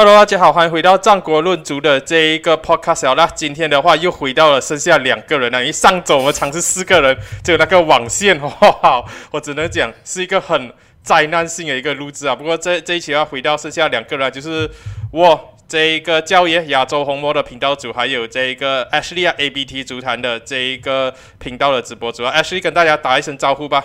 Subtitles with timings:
[0.00, 3.28] Hello，大家好，欢迎回到战国论足的这一个 podcast 啦。
[3.34, 10.72] 今天的话又回到了剩下两个人了，因为上周我们尝试四个人，就那个网线，哇，我只能讲是一个很
[11.02, 12.36] 灾难性的一个录制啊。
[12.36, 14.70] 不过这这一期要回到剩下两个人，就是
[15.10, 22.32] 我这一个教爷亚洲红魔的频道组，还有这一个 Ashley 啊 ABT 足坛的这一个频道的直播组啊。
[22.40, 23.84] Ashley 跟大家打一声招呼吧。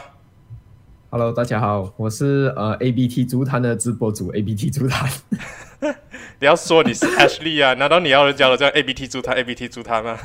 [1.16, 5.08] Hello，大家好，我是呃 ABT 足坛的直播主 ABT 足坛。
[6.42, 7.76] 你要说你是 Ashley 啊？
[7.76, 10.18] 难道你要人家都叫 ABT 足坛 ABT 足坛吗？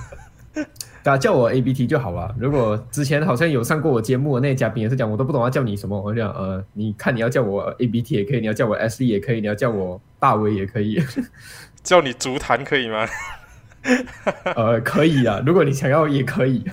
[1.05, 2.35] 大家叫我 ABT 就好了。
[2.41, 6.01] 如果之前好像有上过我节目的那些嘉宾也是讲，我都不懂要叫你什么。
[6.01, 11.03] 我讲呃，你看你要叫我 ABT 也可以，你要叫我 Ashley 也可以，你要叫我大威也可以。
[11.85, 13.07] 叫你足坛可以吗？
[14.57, 16.65] 呃，可以啊，如果你想要也可以。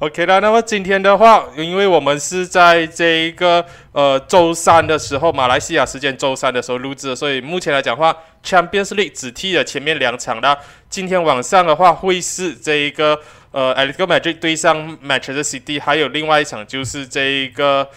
[0.00, 10.56] OK 啦，那么今天的话，因为我们是在这一个呃周三的时候，马来西亚时间周三的时候录制，所以目前来讲话，Champions League 只踢了前面两场啦。
[10.88, 13.18] 今天晚上的话，会是这一个
[13.50, 17.88] 呃 a l e t i c Madrid 对上 Manchester City，还有另外一场就是这一个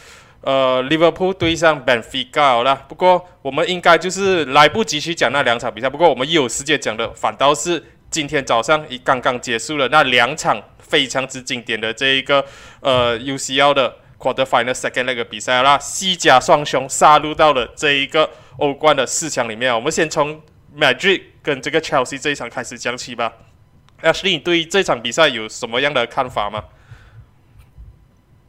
[0.41, 2.73] 呃 Liverpool 对上 Benfica 啦。
[2.87, 10.61] 不过我们应该就是来不及去讲那两场比赛，不过我们一有时间讲的，反倒是今天早上已刚刚结束了那两场。
[10.91, 12.43] 非常之经典的这一个
[12.81, 19.73] 呃 UCL 的 Quarter Final Second 那个比赛啦，西甲双雄杀入到了这一个欧冠的四强里面。
[19.73, 20.41] 我们先从
[20.77, 23.31] Madrid 跟这个 Chelsea 这一场开始讲起吧。
[24.01, 26.65] Ashley，你对这场比赛有什么样的看法吗？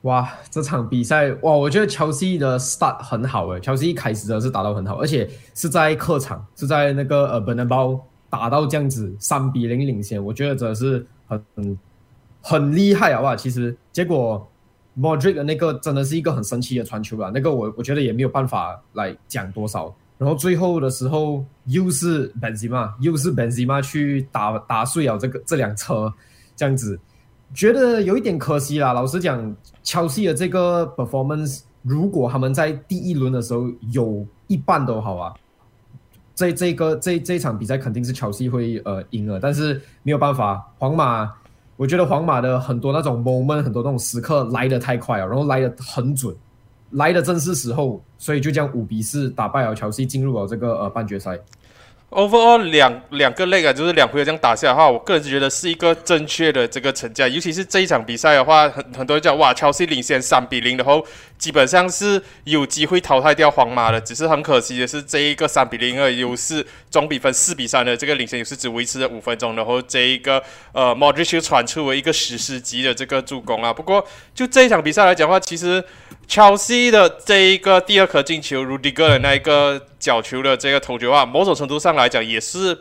[0.01, 8.01] 哇，这场比赛哇，我觉得 Chelsea 的 start 很好诶，Chelsea 一开始的是打到很好，而且是在客场，是在那个呃 Bernabeu
[8.33, 11.79] 打到这样子三比零领先，我觉得这是很。
[12.45, 13.37] 很厉害，好不好？
[13.37, 14.45] 其实结果
[14.99, 17.31] ，Modric 的那个真的是一个很神奇的传球吧？
[17.33, 19.95] 那个我我觉得也没有办法来讲多少。
[20.19, 26.13] 然后最后的时候又是 Benzema，又是 Benzema 去打打碎了这个这辆车，
[26.57, 26.99] 这样子
[27.55, 28.93] 觉得有一点可惜啦。
[28.93, 29.55] 老实讲，
[29.85, 35.33] 乔西的这个 performance，如果他们在第一轮的时候有一半都好啊，
[36.35, 39.39] 这这个这这场比赛肯定是乔西会呃赢了。
[39.41, 41.33] 但是没有办法，皇马。
[41.79, 46.33] 我觉得皇马的很多那种 moment，很多那种时刻来的太快了，然后来的很准，
[46.91, 51.37] 来的正是时候，所以就将五比四打败了乔西，进入了这个呃半决赛。
[52.13, 61.03] Overall 两两个类啊，就是两回合这样打下的话，我个人是觉得是一个正确的这个成绩，尤其是这一场比赛的话，很很多人讲哇，乔西领先三比零，然后
[61.39, 70.43] 基本上是有机会淘汰掉皇马的，只是很可惜的是这一个三比零的优势，总比分四比三的这个领先优势只维持了五分钟，然后这一个
[70.73, 75.83] 呃 Modric 传出了一个史诗级的这个助攻啊，不过就这一场比赛来讲的话，其实。
[76.27, 82.75] 乔西的这一个第二颗进球，鲁迪戈的那一个角球的这个头球啊，某种程度上来讲也是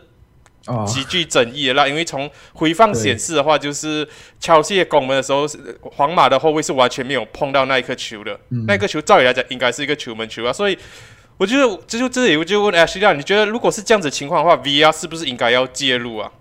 [0.87, 1.87] 极具争议的啦。
[1.87, 4.07] 因为从回放显示的话，就是
[4.39, 5.45] 乔西攻门的时候，
[5.81, 8.39] 皇马的后卫是完全没有碰到那一颗球的。
[8.67, 10.53] 那个球照理来讲应该是一个球门球啊。
[10.53, 10.77] 所以
[11.37, 16.31] 我觉得这就这里我就问亮，你觉得如果是这样子情况的话，VR 是不是应该要介入啊？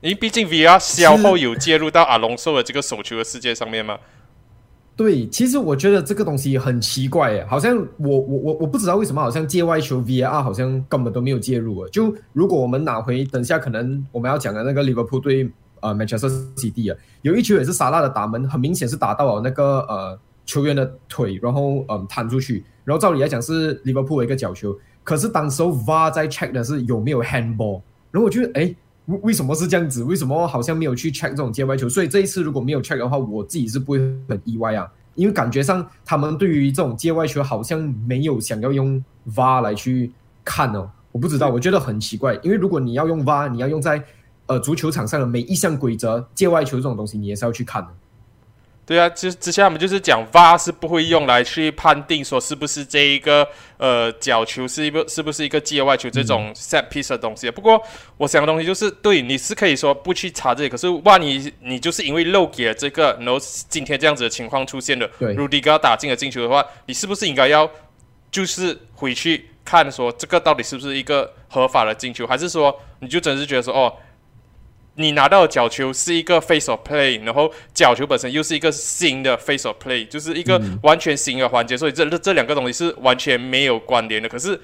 [0.00, 3.98] 因为毕竟 VR 稍后有介入到阿隆索的这个手球的世界上面吗？
[4.98, 11.88] 对，其实我觉得这个东西很奇怪诶，好像我我我我不知道为什么，好像界外球 VR 好像根本都没有介入啊。
[11.92, 15.48] 就如果我们拿回等下可能我们要讲的那个利物浦对
[15.78, 27.80] 呃 Manchester City 啊，有一球也是沙拉的打门，很明显是打到了那个呃球员的腿，然后嗯弹出去，然后照理来讲是利物浦的一个角球，可是当时候 VAR 在 check 的是有没有 handball，
[28.10, 28.74] 然后我觉得哎。
[29.08, 30.04] 为为什么是这样子？
[30.04, 31.88] 为什么好像没有去 check 这种界外球？
[31.88, 33.98] 所以这一次如果没有 check 的话，我自己是不会
[34.28, 34.86] 很意外啊。
[35.14, 39.02] 因为感觉上他们对于这种界外球好像没有想要用
[39.34, 40.12] VAR 来去
[40.44, 40.88] 看哦。
[41.10, 42.38] 我不知道，我觉得很奇怪。
[42.42, 44.00] 因为如果你要用 VAR，你要用在
[44.46, 47.88] 呃足球场上的每一项规则，界外球这种东西你也是要去看的。
[48.88, 53.46] 对啊，之之前我们就是讲 VAR 是不会用来去判定说是不是这一个
[53.76, 57.50] 呃角球是一个是不是一个界外球这种 set piece 的东西。
[57.50, 57.78] 不过
[58.16, 67.70] 我想的东西就是，对你是可以说不去查这个，可是万一你就是因为漏给了这个，然后今天这样子的情况出现了，对，Rudiger 打进了进球的话，你是不是应该要
[68.30, 73.92] 就是回去看说这个到底是不是一个合法的进球，还是说你就真是觉得说哦？
[75.00, 84.28] 你拿到的角球是一个 face of play，然后角球本身又是一个新的 face of play，就是一个完全新的环节，所以这这这两个东西是完全没有关联的。
[84.28, 84.60] 可是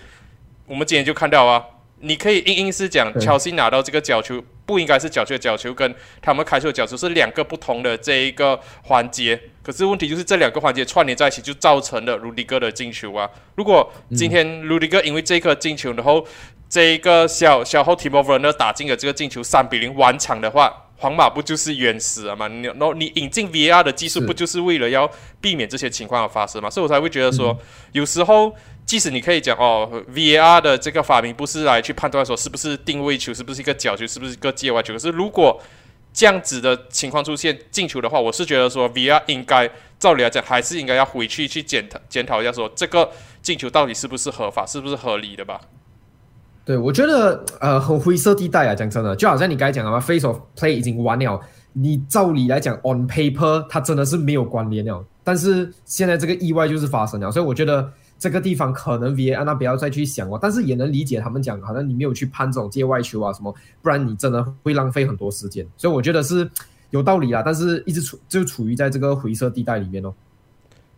[0.66, 1.64] 我们今天就看到啊
[2.00, 9.40] 你可以硬硬是讲，乔西拿到这个角球不应该是角球的角球，跟他们开出的角球是两个不同的这一个环节。
[9.62, 13.28] 可是问题就是这两个环节串联在一起，就造成了鲁迪哥的进球啊。
[13.54, 16.26] 如果今天鲁迪哥因为这颗进球，然后
[16.68, 22.48] 这一个小小后 Timo Werner 打进了这个进球，三比零完场的话，皇马不就是冤死了吗？
[22.48, 25.10] 你然后你引进 VAR 的技术，不就是为了要
[25.40, 26.68] 避免这些情况的发生吗？
[26.68, 27.56] 所以我才会觉得说，
[27.92, 28.54] 有时候
[28.94, 35.60] 即使你可以讲哦，VAR 的这个发明不是来去判断说是不是定位球，是不是一个角球，是不是一个界外球，可是如果
[36.12, 39.68] 这样子的情况出现进球的话，我是觉得说 VR 应该
[39.98, 43.10] 照理来讲还是应该要回去去检讨检讨一下，说这个
[43.42, 45.60] 进球到底是不是合法，是不是合理的吧？
[46.64, 51.40] 对，我觉得呃很灰色地带啊，讲真的，就好像你刚才讲的嘛，face of play 已经完了，
[51.72, 66.48] 你照理来讲 on paper 它真的是没有关联了，但是现在这个意外就是发生了，所以我觉得这个地方可能 VAR 那不要再去想哦，但是也能理解他们讲，好像你没有去判这种界外球啊什么，不然你真的会浪费很多时间，所以我觉得是
[66.90, 70.14] 有道理啦，但是一直处就处于在这个灰色地带里面哦。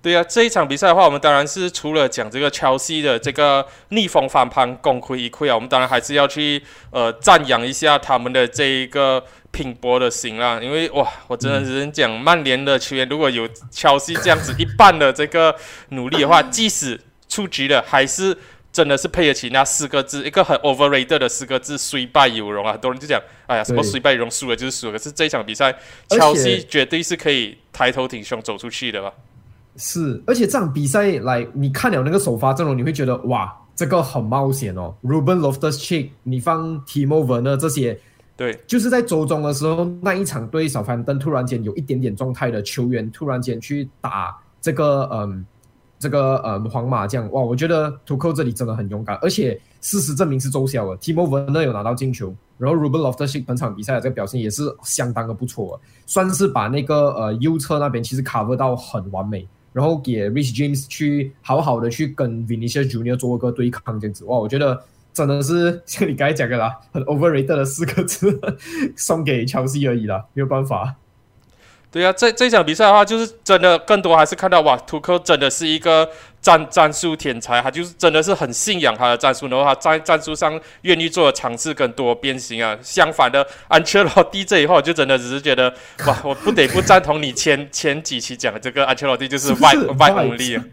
[0.07, 6.63] 对啊，这一场比赛的话，我们当然是除了讲这个乔西的这个逆风翻盘、功亏一篑啊，我们当然还是要去
[6.93, 9.21] 呃赞扬一下他们的这一个
[9.51, 10.61] 拼搏的心啦。
[10.63, 15.53] 因为哇，我真的只能讲，曼联的球员如果有乔西这样子一半的这个
[15.89, 18.39] 努力的话，即使出局了，还是
[18.73, 22.71] 真的是配得起那四个字，一个很 overrated 的四个字“虽败犹荣”啊。
[22.71, 24.93] 很多人就讲，哎呀，什么对虽败犹荣，输了就是输了。
[24.93, 25.77] 可是这一场比赛，
[26.11, 29.13] 乔西绝对是可以抬头挺胸走出去的吧。
[29.77, 34.95] 是，而且这场比赛来，你看了那个首发阵容，你会觉得哇，这个很冒险哦。
[35.03, 37.99] Ruben Loftus-Cheek，你放 Timo Werner 这些，
[38.37, 45.45] 对，就是在周中的时候那一场对小凡登突然间有一点点状态的球员，突然间去打这个嗯
[45.99, 50.97] 这个嗯皇马这样，哇，我觉得图克这里真的很勇敢，而且事实证明是奏效了。
[50.99, 59.47] Timo Werner 有拿到进球，然后 Ruben Loftus-Cheek 本场比赛的这个表现也是相当的不错，算是把那个呃右侧那边其实 cover 到很完美。
[59.77, 64.83] 然后给 Rich James 去好好的去跟 Vinicius Junior 做个对抗，这样子哇，我觉得
[65.13, 68.41] 真的是像你刚才讲的啦，很 overrated 的四个字
[68.97, 70.97] 送给乔西而已啦，没有办法。
[71.91, 76.07] 对啊，这这场比赛的话，就是真的更多还是看到哇，图克真的是一个
[76.43, 82.77] 战战术天才，他就是真的是很信仰他的战术，然后他在战术上愿意做的尝试更多变形啊。
[82.83, 85.73] 相反的，安切洛蒂这以后就真的只是觉得
[86.07, 90.65] 哇， 我不得不赞同你前前几期讲的这个安切洛蒂就是是不是 vibe vibe vibes？only 啊。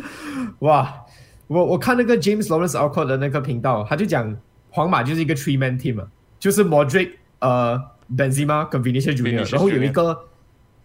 [0.60, 1.04] 哇，
[1.48, 4.34] 我我看那个 James Lawrence Alcott 的那个频道，他就讲
[4.70, 6.06] 皇马就是一个 three man team 啊，
[6.38, 7.10] 就是 Modric、
[7.40, 7.78] 呃
[8.16, 10.24] Benzema 跟 Vinicius Junior，Vinicius 然后有一个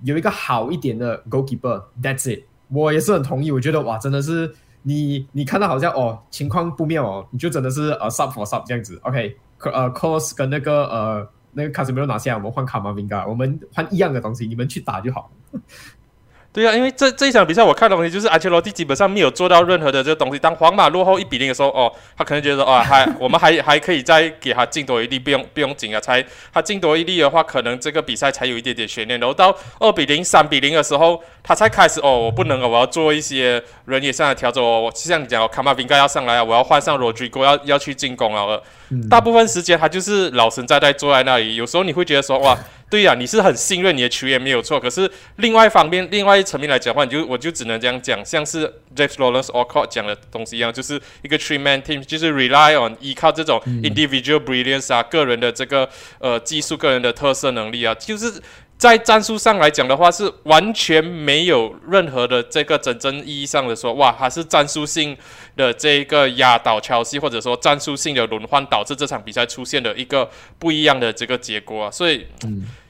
[0.03, 2.43] 有一个好一点的 goalkeeper，that's it。
[2.67, 15.31] 我也是很同意，我觉得哇，真的是你你看到好像哦情况不妙哦，你就真的是呃 sub for sub 这样子，OK，呃 c o s 跟那个呃那个卡斯梅罗拿下，我们换卡马宾加，我们换一样的东西，你们去打就好。
[16.55, 20.39] 对啊，因为这这一场比赛我看的东西就是安切洛蒂基本上没有做到任何的这个东西。
[20.39, 25.99] 当皇马落后一比零的时候，哦，他可能觉得哦，还我们还还可以再给他进多一粒，不用不用紧啊。
[25.99, 29.19] 才他进多一粒的话，可能这个比赛才有一点点悬念。
[29.19, 34.79] 然后到二比零、三比零的时候，他才开始哦，我不能哦，我要做一些人也上的调整哦。
[34.79, 38.63] 我像你讲，卡马宾盖要上来啊，我要换上罗 drigo 要要去进攻了。
[39.09, 41.55] 大部分时间他就是老神在在坐在那里。
[41.55, 42.57] 有时候你会觉得说哇。
[42.87, 58.31] 对呀、你是很信任你的球员没有错，可是另外一方面，另外一层面来讲的话，你就我就只能这样讲，像是 Jeff Lawrence Alcott 讲的东西一样，就是一个 three man team，就是 rely on 依靠这种 individual brilliance 啊，个人的这个呃技术、个人的特色能力啊，就是。
[58.77, 65.17] 在战术上来讲的话，是完全没有任何的这个真正意义上的说，哇，它是战术性
[65.55, 70.29] 的这个压倒乔西，或者说战术性的轮换导致这场比赛出现的一个
[70.59, 72.25] 不一样的这个结果啊，所以。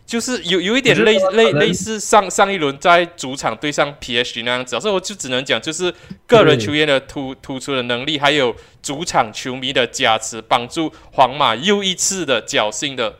[0.06, 5.92] 就是有有一点类类类似上上一轮在主场对上 PSG 那样子啊，所以我就只能讲，就是
[6.28, 13.16] 个人球员的突突出的能力，还有主场球迷的加持，帮助皇马又一次的侥幸的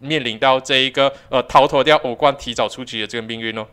[0.00, 3.66] 面临到这一个呃逃脱掉欧冠提早出局的这个命运哦。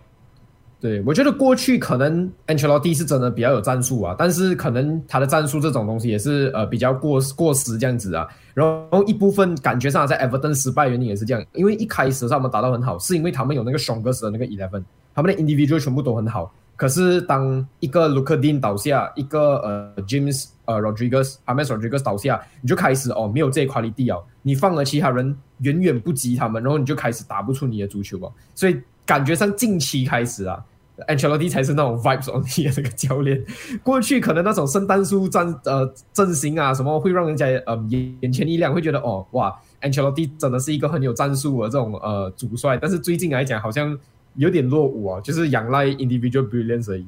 [0.81, 8.27] 对，我觉得过去可能 Ancelotti 是真的比较有战术啊，但是可能他的战术这种东西也是呃比较过过时这样子啊。
[8.53, 14.83] 然后一部分感觉上在 Everton 失败原因也是这样，因为一开始他们打到很好，是因为他们有那个双格子的那个 eleven，
[15.15, 16.53] 他们的 individual 全部都很好。
[16.75, 28.31] 可是当一个卢克丁倒下，一个呃 James 呃 Rodriguez、James Rodriguez 倒下，你就开始哦没有这一 quality 哦，你放了其他人远远不及他们，然后你就开始打不出你的足球哦。
[28.53, 30.61] 所以感觉上近期开始啊
[31.07, 33.41] ，Ancelotti 才是那种 vibes on 的那个教练。
[33.81, 42.77] 过去可能那种圣诞树战呃阵型啊什么会让人家呃眼眼前一亮，会觉得哦哇，Ancelotti 真的是一个很有战术的这种呃主帅。
[42.77, 43.97] 但是最近来讲好像
[44.37, 47.05] 有点落伍啊，就是仰赖 individual brilliance 而已。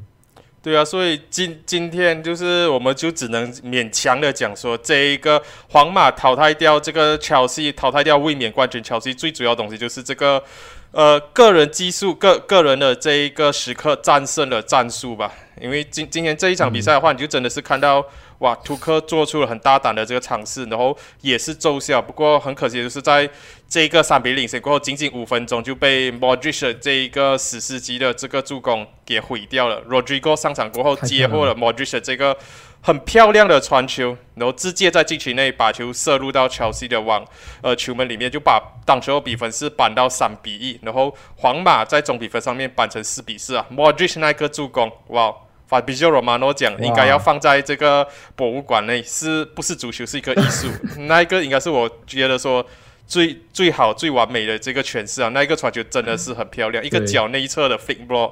[0.61, 10.43] 对啊，所以今今天就是我们就只能勉强的讲说，这一个皇马淘汰掉这个乔西，淘汰掉卫冕冠军乔西，最主要东西就是这个。
[10.91, 15.31] 呃，个人技术，个个人的这一个时刻战胜了战术吧。
[15.61, 18.05] 因为今今天这一场比赛的话，你就真的是看到
[18.39, 22.01] 哇，图克做出了很大胆的这个尝试，然后也是奏效。
[22.01, 23.29] 不过很可惜，就是在
[23.67, 29.81] 这一个三比零领先过后，仅仅五分钟就被 Modric 这一个史诗级的这个助攻给毁掉了。
[29.89, 32.37] Rodrigo 上场过后接获了 Modric 这个。
[32.79, 37.25] 很漂亮的传球，然后直接在禁区内把球射入到切西的网，
[37.61, 43.65] 呃，球门里面就把当时的比分是扳到三比一，然后皇马在总比分上面扳成四比四啊。
[43.69, 45.33] Modric 那个助攻，哇，
[45.67, 50.67] 法比奥罗马诺奖应该要放在这个博物馆内，是不是足球是一个艺术？
[51.07, 52.65] 那一个应该是我觉得说
[53.05, 58.31] 最最好最完美的这个诠释啊，那一个传球真的是很漂亮，一个脚内侧的 fake ball，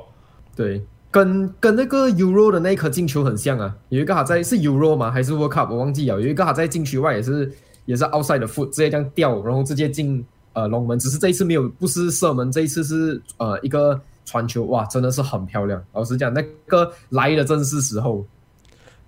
[0.55, 0.81] 对。
[1.11, 5.09] 跟跟那个 Euro 的那一颗进球很像啊，有一个还在是 Euro 吗？
[5.09, 5.71] 还是 World Cup？
[5.71, 7.49] 我忘记了，有一个还在禁区外，也是
[7.85, 10.99] 也是 outside 的 foot，直接这样掉，然后直接进呃龙门。
[10.99, 15.81] 只是这一次没有，不是射门，这一次是呃一个传球，哇，真的是很漂亮。
[15.93, 18.25] 老实讲，那个来的正是时候。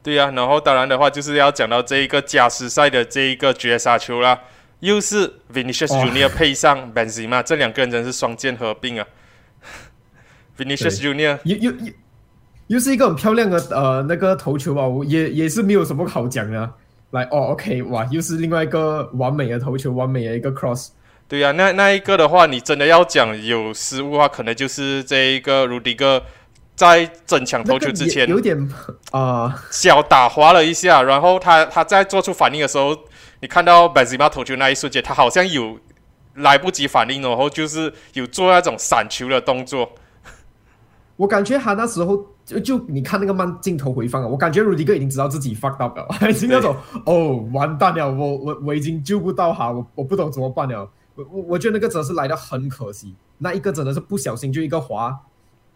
[0.04, 4.40] 对呀，然后当然的话，就是要讲到这一个加时赛的这一个绝杀球啦，
[4.80, 9.06] 又是 Vinicius Junior 配上 Benzema，这两个人真是双剑合并啊。
[10.58, 11.94] Vinicius Junior 又又又
[12.68, 16.72] 又是一个很漂亮的呃那个头球吧，我也也是没有什么好讲的。
[17.12, 20.90] 来哦，OK，哇，又是另外一个完美的头球，完美的一个 cross。
[21.30, 26.24] 对呀，那那一个的话，你真的要讲有失误的话，可能就是这一个卢迪哥
[26.74, 28.58] 在争抢头球之前有点
[29.12, 32.96] 啊小打滑了一下，然后他他在做出反应的时候，
[33.42, 35.78] 你看到 Benzema 头球那一瞬间，他好像有
[36.36, 39.92] 来不及反应，然后就是有做那种闪球的动作。
[41.18, 46.74] 我感觉他那时候就就你看那个慢镜头回放啊，我感觉鲁迪哥已经知道自己 fucked up 了， 已经那种
[47.06, 50.90] 哦完蛋了，我我我已经救不到他，我我不懂怎么办了。
[51.18, 55.20] 我我我觉得那个真的是来的很可惜，那一个真的是不小心就一个滑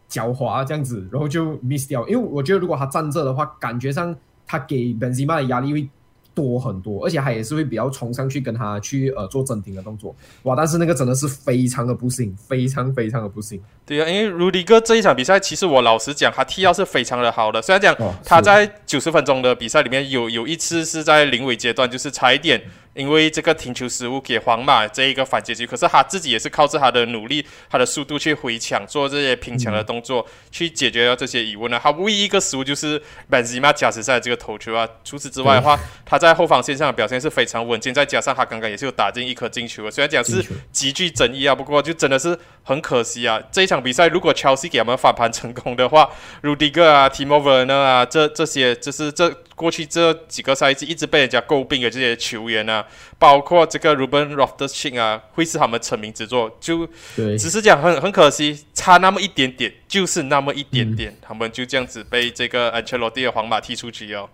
[0.07, 2.07] 脚滑这样子，然后就 miss 掉。
[2.07, 4.15] 因为我觉得如果他站这的话，感觉上
[4.47, 5.89] 他给本西马的压力会。
[6.33, 10.55] 多很多，而且他也是会比较冲上去跟他去呃做整停的动作，哇！
[10.55, 13.61] 但是那个真的是非常的不幸，非常非常的不幸。
[13.85, 17.61] 对啊，因为卢迪哥这一场比赛，其实我老实讲，他踢到是非常的好的。
[17.61, 17.93] 虽然讲
[18.23, 22.61] 他在九十分钟的比赛里面有有一次是在临尾阶段，就是差一点。
[22.93, 31.79] 因为这个停球失误给皇马这一个反击局，可是他自己也是靠着他的努力、他的速度去回抢，做这些拼抢的动作，去解决掉这些疑问呢。
[31.81, 34.85] 他唯一一个失误就是 Benzema 加时赛这个头球啊。
[35.05, 43.41] 除此之外的话，他在后防线上的表现是非常稳健，再加上他刚刚也是有打进一颗进球，虽然讲是极具争议啊，不过就真的是很可惜啊。
[43.51, 46.09] 这一场比赛如果 Chelsea 给他们翻盘成功的话
[46.41, 49.33] ，Rudiger 啊、Timo Werner 啊，这这些就是这。
[49.53, 52.80] 过去这几个赛季一直被人家诟病的这些球员啊，
[53.17, 56.55] 包括这个 Ruben r o f t e s c h i n 啊，会是他们成名之作。
[56.59, 64.29] 就只是讲很很可惜，差那么一点点，就是那么一点点，他们就这样子被这个 Ancelotti 的皇马踢出去哦。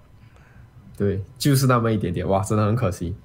[0.97, 3.15] 对，就是那么一点点，哇，真的很可惜。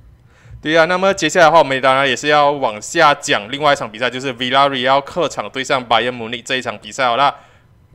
[0.60, 7.34] 对啊，那么接下来的话，我们当然也是要往下讲另外一场比赛，就是 Villarreal 客场对上 Bayern Munich 这一场比赛好啦。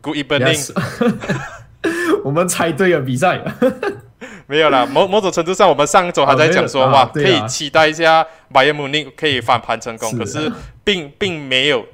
[0.02, 0.74] Good evening。
[2.26, 3.42] 我们猜对了比赛，
[4.48, 4.86] 没有啦。
[4.86, 10.52] 某某种程度上，我们上周还在讲说，哇，可以期待一下马耶姆尼可以反盘成功，可是
[10.84, 11.86] 并并没有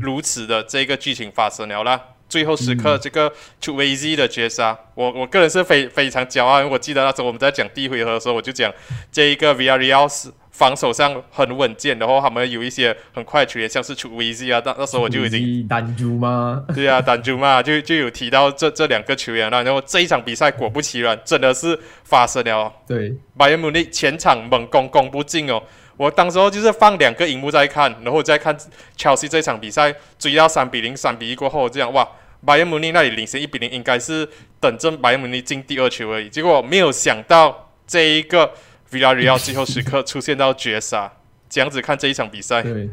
[0.00, 2.00] 如此的这个剧情发生了啦。
[2.28, 6.66] 最后时刻，这个出 V Z 的绝杀，我我个人是非非常骄傲。
[6.66, 8.72] 我记得那时候我们在讲第一回合的时候，我就讲
[9.12, 10.30] 这一个 V R E L 是。
[10.56, 16.64] 防守上很稳健，然后他们有一些很快球员，像是出 VZ 啊，那那时候我就已经单珠吗？
[16.74, 19.62] 对啊，单珠嘛，就就有提到这这两个球员了。
[19.62, 22.72] 然后这一场比赛果不其然，真的是发生了。
[22.88, 25.62] 对，拜仁慕尼前场猛攻攻不进哦。
[25.98, 28.56] 我当时候就是放两个荧幕在看，然后再看
[28.96, 32.08] 切尔西这场比赛追到三比零、三比一过后，这样哇，
[32.46, 34.26] 拜仁慕尼那里领先一比零，应该是
[34.58, 36.30] 等着拜仁慕尼进第二球而已。
[36.30, 38.50] 结果没有想到这一个。
[38.90, 41.12] Villarreal 最后时刻出现到绝杀，
[41.48, 42.62] 这样子看这一场比赛。
[42.62, 42.90] 对，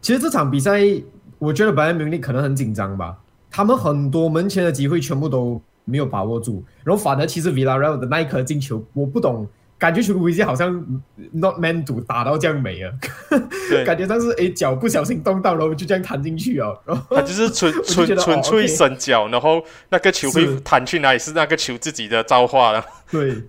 [0.00, 0.80] 其实这场比赛，
[1.38, 3.16] 我觉得拜仁慕尼可能很紧张吧，
[3.50, 9.46] 他们很多门前的机会全部都没有把握住，然后反而其实 Villarreal 的那一颗进球，我不懂
[9.78, 10.72] 感觉球威胁好像
[11.32, 12.94] not meant to 打到这样没了，
[13.68, 13.84] 对。
[13.84, 22.82] 感觉像是诶脚不小心动到，然后就这样弹进去哦，然后他就是 纯纯纯粹伸脚，然后那个球会弹去哪里是那个球自己的造化了。
[23.10, 23.42] 对，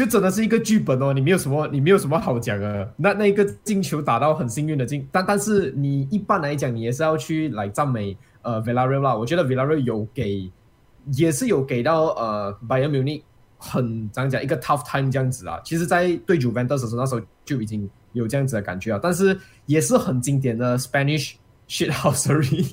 [0.00, 2.88] 就真的是一个剧本哦，你没有什么，你没有什么好讲啊。
[2.96, 9.14] 那那一个进球打到很幸运的进，但但是你一般来讲，你也是要去来赞美呃 v i l l a r r e a。
[9.14, 10.50] 我觉得 v i l l a r r e a 有给，
[11.12, 13.20] 也是有给到呃 Bayern Munich
[13.58, 15.60] 很怎么讲一个 tough time 这样子啊。
[15.62, 21.34] 其实，在对 Juventus 的时候，那时候就已经有这样子的感觉啊，但是也是很经典的 Spanish。
[21.70, 22.68] shithousery，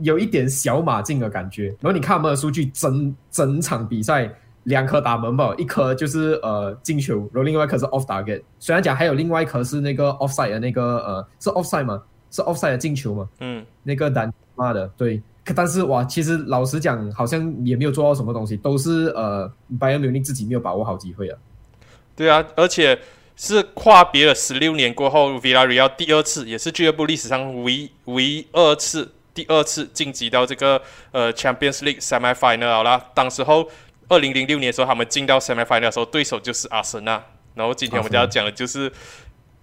[0.00, 1.68] 有一点小马竞的感觉。
[1.80, 4.28] 然后你看他们的数据，整整场比赛
[4.68, 8.42] 两颗打门吧，一颗就是呃进球，然后另外一颗是 off target。
[8.58, 12.02] 虽然讲还有另外一颗是那个 offside 的那个呃是 offside 吗？
[12.30, 13.28] 是 offside 的进球吗？
[13.40, 15.20] 嗯，那个单妈的对。
[15.44, 21.38] 可但是哇，其实老实讲，好像也没有做到什么东西，都是呃 Bayern Munich 自己没有把握好机会啊。
[22.14, 22.98] 对啊，而且
[23.34, 30.82] 是跨别了十六年过后，Villarreal 第二次，也是俱乐部历史上唯唯二次第二次晋级到这个
[31.12, 33.02] 呃 Champions League semi final 好啦。
[33.14, 33.66] 当时候
[34.08, 37.22] 二零零六年的时候，他们进到 semi final 的时候，对手就是阿森纳。
[37.54, 38.92] 然后今天我们就要讲的就是。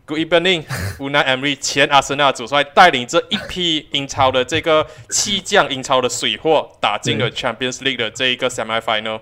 [0.07, 9.21] Good evening，Unai Emery 前阿森纳主帅带领这一批英超的这个弃将英超的水货，打进了 Champions League 的这一个 semi final。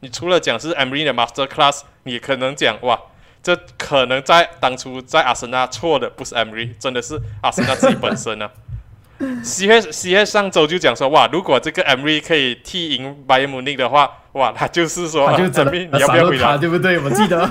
[0.00, 3.00] 你除了讲是 Emery 的 master class，你可能讲哇，
[3.44, 8.50] 这可能在当初在阿森纳错的不是 Emery，真的是阿森纳自己本身啊。
[9.44, 16.98] 西黑西黑上周就讲说哇，如果这个 Emery 可以踢赢 Bayern Munich 的话，哇，他就是说他就真的 Emery 你要不要回他，对不对？
[17.00, 17.50] 我记得，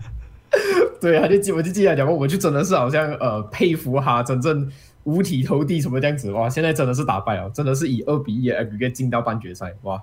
[1.00, 4.70] 对，他就记，我就记得讲过，我就真的是好像呃佩服他，真正
[5.04, 6.48] 五体投地什么这样子哇！
[6.48, 10.02] 现在真的是打败了，真的是以二比一的 aggregate 进到半决赛哇！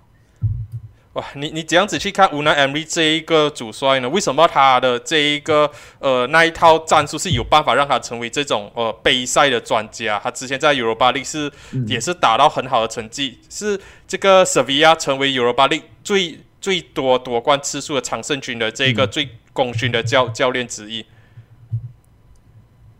[1.13, 4.09] 哇，你你这样子去看无奈 Emery 这一个主帅呢？
[4.09, 10.19] 为什么他的这一个呃那一套战术是有办法让他成为这种呃杯赛的专家？
[10.23, 11.51] 他之前在 Europa League 是、
[11.85, 21.05] 也是打到很好的成绩，是这个 Sevilla 成为 Europa League 最最多夺冠次数的常胜军的这一个最功勋的教教练之一。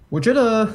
[0.09, 0.69] 我觉得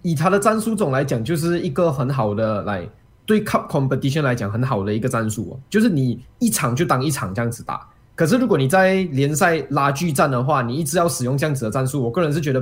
[0.00, 2.88] 以他的战术总来讲，就是一个很好的来
[3.30, 7.88] 对 cup competition 来讲很好的一个战术哦，就是你一场就当一场这样子打。
[8.16, 12.60] 可是如果你在联赛拉锯战的话，你一直要使用这样子的战术，我个人是觉得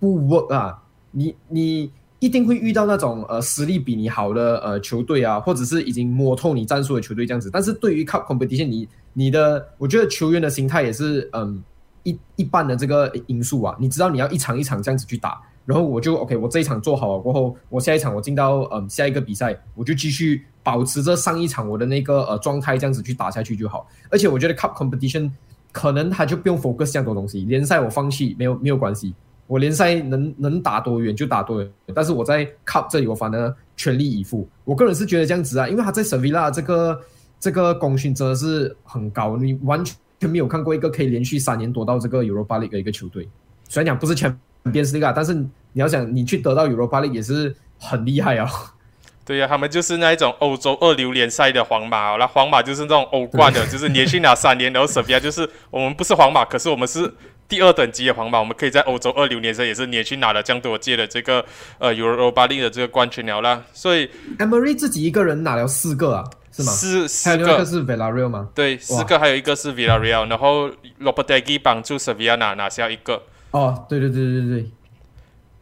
[0.00, 0.82] 不 work 啊。
[1.10, 7.50] 你你一定会遇到那种呃实力比你好的呃球队啊，或者是已经摸透你战术的球队这样子。
[7.52, 11.62] 但是对于 cup competition，你你的我觉得球员的心态也是嗯
[12.04, 13.76] 一一半的这个因素啊。
[13.78, 15.38] 你知道你要一场一场这样子去打。
[15.68, 23.86] 然后我就 OK，我这一场做好了过后，我下一场我进到嗯下一个比赛，我就继续保持着上一场我的那个呃状态，这样子去打下去就好。
[24.08, 25.30] 而且我觉得 Cup competition
[25.70, 29.14] 可能他就不用 focus 这样多东西，联赛我放弃没有没有关系，
[29.46, 34.48] 我联赛能能打多远就打多远，但是我在 Cup 这里我反而全力以赴。
[34.64, 36.98] 我个人是觉得这样子啊，因为他在 Sevilla 这个
[37.38, 43.28] 这个功勋真的是很高，你完全没有看过一个可以连续三年夺到这个 Europa League 的一个球队。
[43.68, 44.34] 虽然讲不是全。
[44.70, 48.48] 边是那个，但是你要想，你去得到 Europa League 也是很厉害哦。
[49.28, 57.12] 对呀、他们就是那一种欧洲二流联赛的皇马，那皇马就是那种欧冠的，就是连续拿三年，然后塞维亚就是我们不是皇马，可是我们是
[57.46, 61.44] 第二等级的皇马，我们可以在欧洲二流联赛也是连续拿了这样多届的这个
[61.78, 66.72] 呃 Europa League 的这个冠军了啦，所以 Emery 自己一个人拿了四个啊，是吗？
[66.72, 68.48] 四还四个有一个是 Villarreal 吗？
[68.54, 70.70] 对四个，还有一个是 Villarreal，然后
[71.02, 73.24] Lopetegui 帮助塞维亚拿拿下一个。
[73.50, 74.70] 哦，对对对对对对，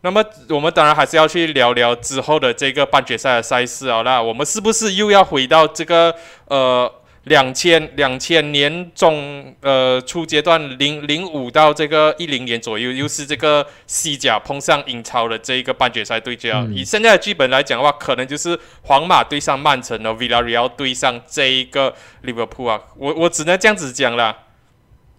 [0.00, 4.02] 那么我们当然还是要去聊聊之后的这个半决赛的赛事啊。
[4.02, 6.14] 那我们是不是又要回到这个
[6.46, 6.92] 呃
[7.24, 16.64] 两千两千年中呃初阶段零零五到这个一零年左右，又是这个西甲碰上英超的这一个半决赛对决啊？
[16.66, 22.80] 嗯以现在的剧本来讲的话，可能就是皇马对上曼城，然后 Villarreal 对上这一个利物浦啊。
[22.96, 24.36] 我我只能这样子讲啦。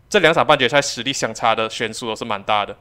[0.10, 2.76] 这两场半决赛实力相差的悬殊都是蛮大的。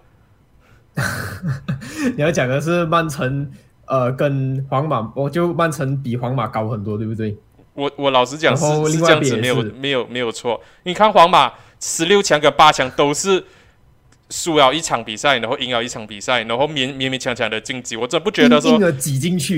[2.17, 3.51] 你要讲的是曼城，
[3.87, 7.37] 呃，跟皇马，我就曼城比皇马高很多，对不对？
[7.75, 10.61] 我我老实讲是是这样子，没有没有没有错。
[10.85, 13.45] 你看皇马十六强跟八强都是
[14.31, 17.97] 输了一场比赛，然后赢了一场比赛，然后勉勉勉强强的晋级。
[17.97, 18.79] 我真不觉得说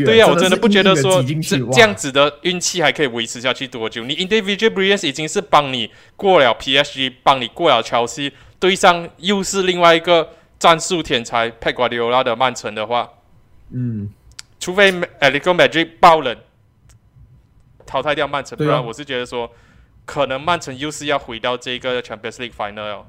[0.04, 4.04] 对呀、我真真的不觉得说这这样子的运气还可以维持下去多久？
[4.04, 13.08] 你 individual brilliance 已经是帮你过了 PSG，帮你过了乔西，对上又是另外一个战术天才佩瓜迪奥拉的曼城的话，
[13.70, 14.10] 嗯，
[14.60, 16.36] 除非 a l e c o Madrid 爆冷
[17.86, 19.50] 淘汰掉曼城，不然我是觉得说，
[20.04, 23.06] 可能曼城又是要回到这个 Champions League final 了。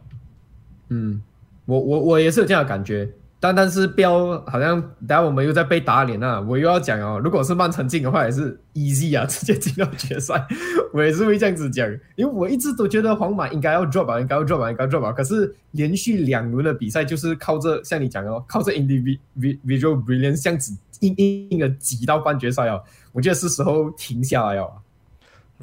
[0.89, 1.21] 嗯，
[1.69, 3.07] 我我我也是有这样的感觉。
[3.41, 6.41] 但但是标好像，等下我们又在被打脸啊！
[6.41, 10.45] 我又要讲哦，如果是曼城进的话，也是 easy 啊， 直接进到决赛。
[10.91, 15.13] 我也是会这样子讲，因为我一直都觉得皇马应该要 drop 吧，应该要 drop 吧，应该 drop 吧。
[15.13, 22.83] 可是连续两轮的比赛，就是靠着像你讲的，靠着 individual brilliance 这样子硬硬硬的挤到半决赛哦。
[23.13, 24.69] 我觉得是时候停下来哦。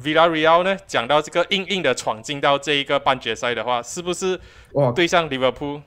[0.01, 4.39] Villarreal 呢，讲到这个硬硬的闯进到这一个半决赛的话，是不是
[4.73, 5.83] 哇对上 Liverpool？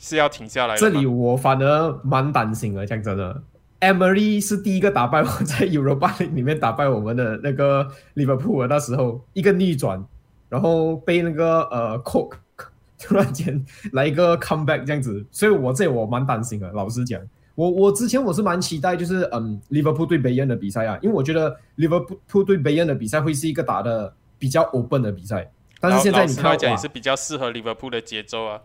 [0.00, 0.74] 是要停下来。
[0.76, 3.42] 这里我反而蛮担心的，讲真的
[3.80, 10.02] ，Emery 是第一个打败我在 Europa 里面打败我们的那个 Liverpool 那时候一个逆转，
[10.48, 12.32] 然后被那个呃 Cook
[12.98, 16.72] 突然间来一个 comeback 这样子，所以我这我蛮担心的。
[16.72, 17.20] 老实讲，
[17.54, 28.60] 我我之前我是蛮期待就是嗯 Liverpool 对 Bayern 的比赛啊，因为我觉得 Liverpool 对 Bayern 的比赛会是一个打的比较 open 的比赛，但是现在你看讲也是比较适合 Liverpool 的节奏啊。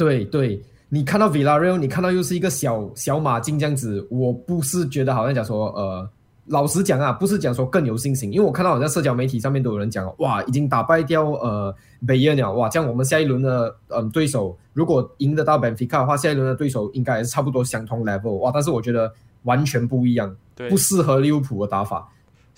[0.00, 0.58] 对对，
[0.88, 6.08] 你看到 Villarreal，你看到又是一个小小马竞这样子，我不是觉得好像讲说，呃，
[6.46, 11.74] 老实讲啊，不是讲说更有信心，因为我看到好像社交媒体上面都有人讲，哇，已经打败掉呃
[12.06, 20.34] 北耶了，哇，这样我们下一轮的嗯对手如果赢得到 Benfica 的话，下一轮的对手应该也是差不多相同 level，哇，但是我觉得完全不一样，
[20.70, 22.08] 不适合利物浦的打法，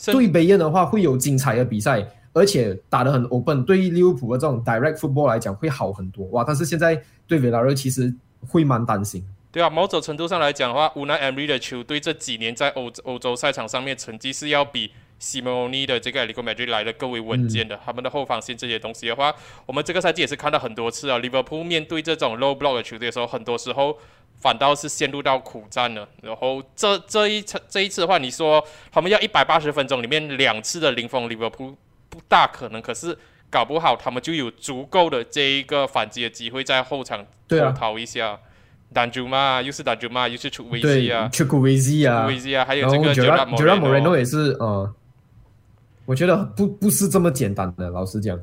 [0.07, 2.07] 对北耶的话会有精彩的比赛。
[2.33, 6.43] 而且打得很 open，对于利物浦的这种 direct football 来讲会好很多哇！
[6.43, 8.13] 但是现在对维拉瑞其实
[8.49, 9.23] 会蛮担心。
[9.51, 17.79] 对啊，某种程度上来讲的话，乌奈 Emery 的球队这几年在欧欧洲赛场上面成绩是要比西蒙尼的这个 Liverpool Madrid 来的更为稳健的。
[17.85, 19.35] 他们的后防线这些东西的话，
[19.67, 21.19] 我们这个赛季也是看到很多次啊。
[21.19, 23.99] Liverpool 面对这种 low block 的球队的时候，很多时候
[24.41, 26.09] 反倒是陷入到苦战了。
[26.23, 31.75] 然后这这一次这一次的话，你说他们要一百八十分钟里面两次的零封 Liverpool。
[32.13, 33.17] 不大可能，可是
[33.49, 38.39] 搞不好他们就有足够的这一个反击的机会，在后场偷逃一下。
[38.95, 44.95] 丹朱嘛，又是丹朱嘛，又是出维西啊，出库维西啊，维西啊，还有这个杰拉杰拉莫雷诺也是，呃，
[46.05, 48.39] 我觉得不不是这么简单的，老实讲。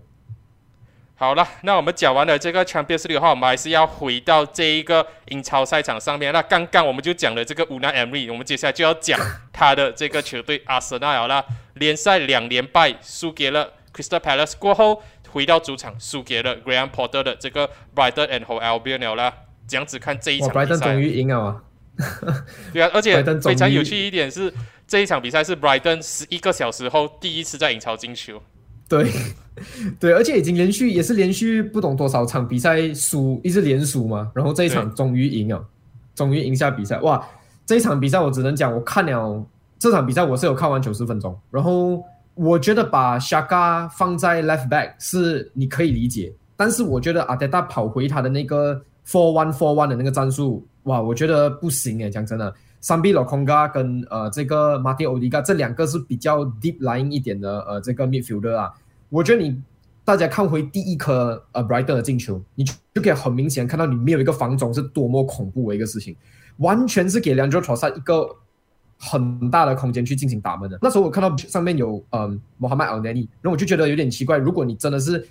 [1.19, 6.31] 好了，那我们讲完了这个 Champions League 的话，我们还是要回到这一个英超赛场上面。
[6.31, 9.19] 那刚刚我们就讲了这个乌纳 Emery，我们接下来就要讲
[9.51, 11.45] 他的这个球队阿森纳了。
[11.73, 19.33] 联赛两连败，输给了 Crystal Palace 过后，回到主场输给了 Graham Potter 的这个 Brighton and Hove Albion 了。
[19.67, 21.63] 这样子看这一场比赛，终于赢了啊。
[22.71, 24.53] 对啊，而且非常有趣一点是，
[24.87, 28.41] 这一场比赛是 Brighton 十一个小时后第一次在英超进球。
[28.89, 29.11] 对，
[29.99, 34.31] 对，而且已经连续也是连续不懂多少场比赛输，一直连输嘛。
[34.33, 35.63] 然后这一场终于赢了，
[36.15, 36.99] 终于赢下比赛。
[37.01, 37.23] 哇，
[37.65, 39.45] 这一场比赛我只能讲，我看了
[39.77, 41.37] 这场比赛，我是有看完九十分钟。
[41.51, 48.75] 然后我觉得把 Shaka 放在 left back 是你可以理解，但是我觉得阿德达跑回他的那个
[49.07, 52.51] four one four one 的那个战术，哇，我觉得不行诶，讲真的。
[52.81, 58.73] 三 B 罗空加跟呃这个马蒂欧迪嘎这两个是比较 deep line 一点的呃这个 midfielder 啊，
[59.09, 59.61] 我觉得你
[60.03, 66.15] 大家看回第一颗呃 Brighton 的进球，你就可以很明显看到你没有一个防总是多么恐怖的一个事情，
[66.57, 68.27] 完全是给两脚 tross 萨一个
[68.97, 70.77] 很大的空间去进行打门的。
[70.81, 75.27] 那时候我看到上面有嗯穆罕默尔内尼，然后我就觉得有点奇怪，如果你真的是。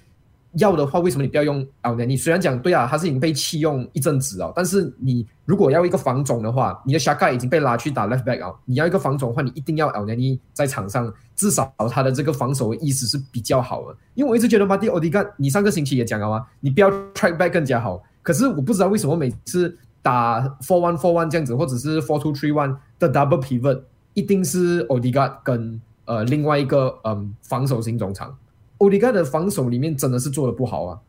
[0.52, 2.06] 要的话，为什么你不要用奥尼？
[2.06, 13.96] 你虽然讲对啊，他是已经被弃用一阵子哦，但是你如果要一个防总的话，你的下盖已经被拉去打 left back 啊，你要一个防总的话，你一定要奥尼在场上，至少他的这个防守意识是比较好的。
[14.14, 16.46] 因为我一直觉得马蒂奥迪干，你上个星期也讲了吗？
[16.60, 18.02] 你不要 track back 更加好。
[18.22, 23.82] 可是我不知道为什么每次打 four one four one 这样子，或者是 four two three one 的 double pivot，
[24.14, 28.36] 一定是奥迪干跟呃另外一个嗯防守型中场。
[28.78, 31.00] 欧迪盖的防守里面真的是做的不好啊！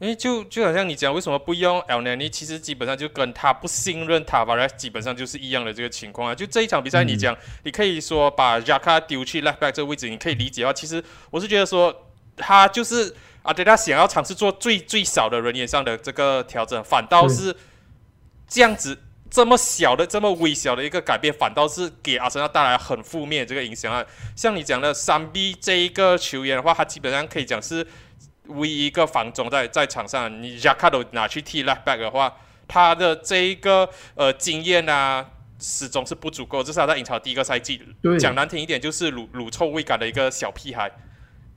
[0.00, 2.28] 哎，就就好像你讲，为什么不用 El Nani？
[2.28, 6.34] 其实基本上就跟他不信任他吧，基本上就是一样的这个情况啊。
[6.34, 11.94] 就这一场比赛，你讲，你可以说把 Jaka 丢去 left back 这个位置，你可以理解的话，其实我是觉得说，
[12.36, 17.54] 他就是阿德他想要尝试做最最少的人员上的这个调整，反倒是
[18.48, 18.98] 这样子。
[19.30, 24.04] 这么小的、这么微小的一个改变，反倒是给阿森纳带来很负面这个影响啊！
[24.34, 27.86] 像你讲的三 B 这一个球员的话，他基本上可以讲是
[28.46, 30.42] 唯一一个防中在在场上。
[30.42, 32.34] 你加卡都拿去踢 left back 的话，
[32.66, 35.24] 他的这一个呃经验啊，
[35.60, 36.60] 始终是不足够。
[36.60, 37.80] 这是他在英超第一个赛季，
[38.18, 40.90] 讲难听一点就是乳乳臭未干的一个小屁孩。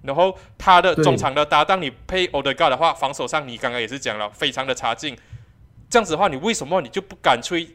[0.03, 5.17] 然后他的中场的搭档你配 o d e g a r 的话，防守上你刚刚也是讲了，非常的差劲。
[5.93, 7.69] 这样子的话，你为什么你就不敢吹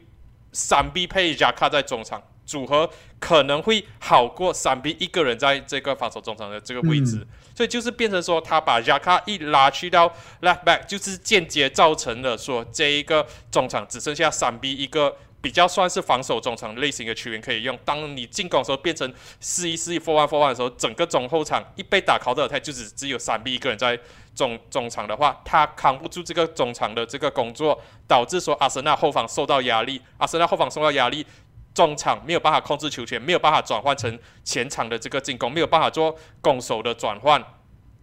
[0.51, 2.21] 三 B 配加卡在中场？
[2.45, 10.09] 组合可能会好过三 B 一个人在这个防守中场的这个位置，所以就是变成说他把 Jaka 一拉去到
[10.41, 15.15] left back，就是间接造成了说这一个中场只剩下三 B 一个。
[15.41, 17.77] 比较算是防守中场类型的球员可以用。
[17.85, 23.97] 当你进攻的时候变成四一四一 four one four one 的时候，整个中后场一被打考德尔泰就只只有三 B 一个人在
[24.35, 31.25] 中中场的话，他扛不住这个中场的这个工作，导致说阿森纳后防受到压力，阿森纳后防受到压力，
[31.73, 37.41] 中场没有办法控制球权，没有办法转换成前场的这个进攻，没有办法做攻守的转换。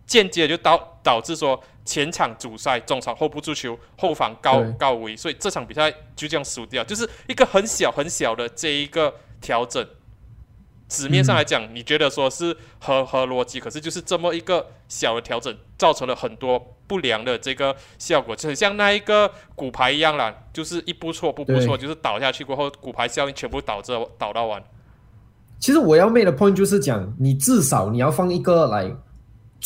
[0.07, 9.87] 间接就导导致说前场阻塞，中场 hold 不住球，后防高高危，所以这场比赛就这样输掉，就是一个很小很小的这一个调整。
[10.89, 24.63] 纸面上来讲，你觉得说是合合逻辑，可是就是这么一个小的调整，造成了很多不良的这个效果，就很像那一个骨牌一样啦，就是一步错步步错，就是倒下去过后，骨牌效应全部导致倒到完。
[25.59, 28.89] 其实我要 make 的 point 就是讲，你至少你要放一个来。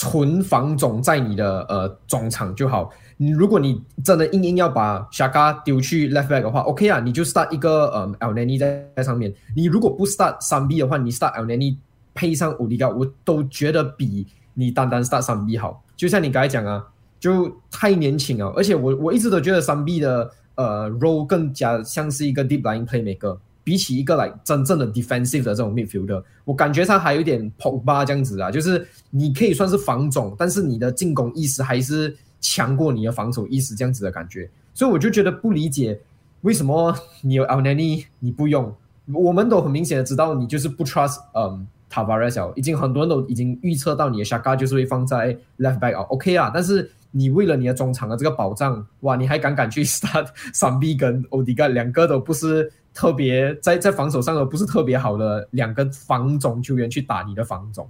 [0.00, 2.90] 纯防总在你的呃中场就好。
[3.18, 9.30] 你如果你真的硬硬要把 Shaka 丢去 left back 的话，OK 啊，你就 start 一个呃 L Nani 在在上面。
[9.54, 11.76] 你如果不 start 三 B 的话，你 start L Nani
[12.14, 15.84] 配上 o d i g a 我都觉得比你单单 start 三 B 好。
[15.94, 16.82] 就像你刚才讲啊，
[17.18, 23.36] 就太年轻啊，而且我我一直都觉得三 B 的呃 role 更加像是一个 deep line playmaker。
[23.62, 36.00] 比起一个来真正的 defensive 的这种 midfielder，我感觉上还有点 Pogba 这样子啊，就是你可以算是防总，但是你的进攻意识还是强过你的防守意识这样子的感觉，所以我就觉得不理解
[36.40, 38.74] 为什么你有 Al Nani 你不用，
[39.12, 51.54] 我们都很明显的知道你就是不 trust 嗯 Tavares，已经很多人都已经预测到你的 Shaka 就是会放在 left back 啊，OK 啊，但是你为了你的中场的这个保障，哇，你还敢敢去 start 三 B 跟 o d
[51.54, 52.72] 盖两个都不是。
[52.92, 57.88] 特别在在防守上都不是特别好的两个防总球员去打你的防总，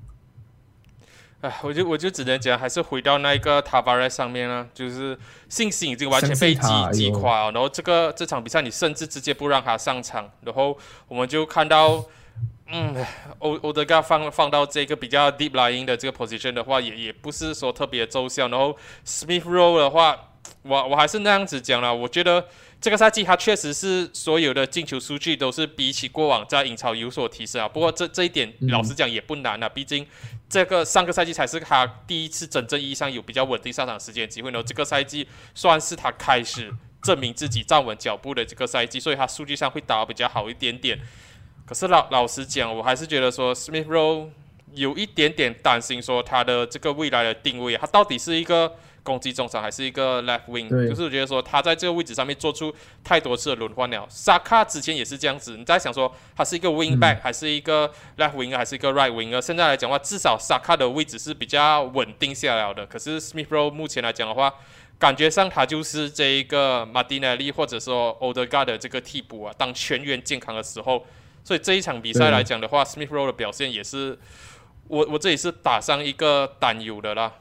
[1.41, 7.53] 哎，我就我就只能讲，还是回到那一个塔巴 r 上面了，就是信心已经完全被击击垮了。
[7.53, 10.77] 然后这个这场比赛你甚至直接不让他上场，然后
[11.09, 12.05] 我们就看到，
[12.73, 13.07] 嗯，
[13.39, 18.49] 欧欧德加放放到这个比较 deep lying 的这个 position 的话，也也不是说特别奏效。
[18.49, 20.31] 然后 Smith Rowe 的话，
[20.63, 22.47] 我我还是那样子讲了，我觉得。
[22.81, 27.69] 这个赛季他确实是所有的进球数据都是比起过往在英超有所提升啊。
[27.69, 30.07] 不过这这一点老实讲也不难啊，毕竟
[30.49, 34.63] 这个上个赛季才是他第一次真正意义上有比较稳定上场时间机会呢。
[34.63, 40.99] 这个赛季算是他开始证明自己站稳脚步的这个赛季，所以他数据上会打得比较好一点点。
[41.71, 44.27] 可是老老实讲，我还是觉得说 Smith Rowe
[44.75, 48.75] 有一点点担心说他的这个未来的定位，他到底是一个。
[49.03, 54.07] 攻击中场还是一个 left wing，就是我觉得说他在这个位置上面做出太多次的轮换了。
[54.11, 59.41] 萨卡之前也是这样子，你在想说他是一个 wing back 还是一个 left wing 还是一个 right wing？
[59.41, 62.85] 现在来讲的话，至少萨卡的位置是比较稳定下来的。
[62.85, 64.53] 可是 Smith Rowe 目前来讲的话，
[64.99, 69.55] 感觉上他就是这一个 Martinelli 或者说 Odegaard 的这个替补啊。
[69.57, 71.07] 当全员健康的时候，
[71.43, 74.19] 所以这一场比赛来讲的话，Smith Rowe 的表现也是
[74.89, 77.33] 我我这里是打上一个担忧的啦。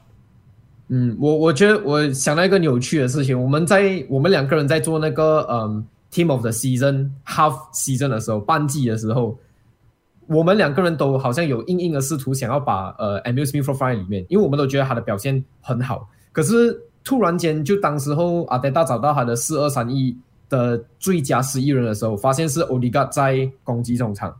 [0.87, 9.37] 嗯，我我觉得我想到一个有趣的事情，我们在我们两个人在做那个嗯 team of the season half season 的时候，半季的时候，
[10.25, 20.17] 我们两个人都好像有硬硬的试图想要把呃 amuse me profile 里面，因为我们都觉得他的表现很好，可是突然间就当时候阿德达找到他的四二三一
[20.49, 24.35] 的最佳十一人的时候，发现是 o l i g a 在攻击中场，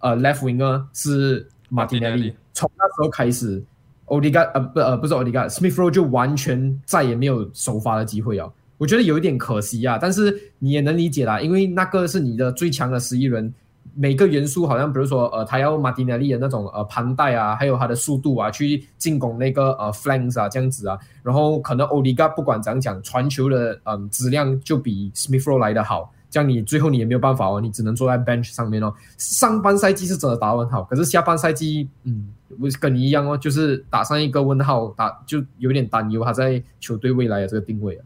[0.00, 3.62] 呃 left winger 是 Martinelli，从那时候开始。
[4.08, 8.46] 奥迪加呃不呃不是奥迪加，Smith Rowe 就完全再也没有首发的机会啊！
[8.76, 13.52] 我觉得有一点可惜啊，但是你也能理解啦，因为那个是你的最强的十一人，
[13.96, 26.12] 每个元素好像比如说呃他要马丁内利的那种呃盘带啊，还有他的速度啊，去进攻那个呃 flanks 啊这样子啊，然后可能奥迪加不管怎样讲，传球的嗯质量就比 Smith 罗来的好。
[26.30, 28.92] 这样你最后你也没有办法哦，你只能坐在 bench 上面哦。
[29.18, 32.26] 上半赛季是真的打很好，可是下半赛季，嗯，
[32.58, 38.04] 我跟你一样哦，就是打上一个问号，打就有点担忧他在球队未来的这个定位啊。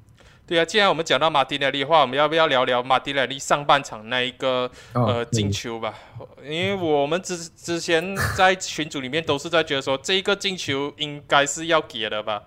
[0.48, 5.94] 对啊，既然我们讲到马丁内利的话，我们要不要聊聊马丁内利上半场那一个呃进球吧？
[6.42, 12.42] 因为我们之之前在群组里面都是在觉得说，这一个进球应该是要给的吧？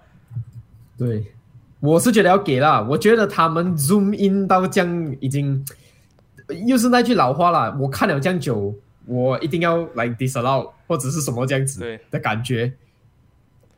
[0.98, 1.32] 对。
[1.80, 5.66] 我是觉得要给啦，我觉得他们 zoom in 到这样已经，
[6.68, 7.76] 又是那句老话了。
[7.80, 8.76] 我看了这样久，
[9.08, 12.72] 我一定要来 disallow 或者是什么这样子的感觉。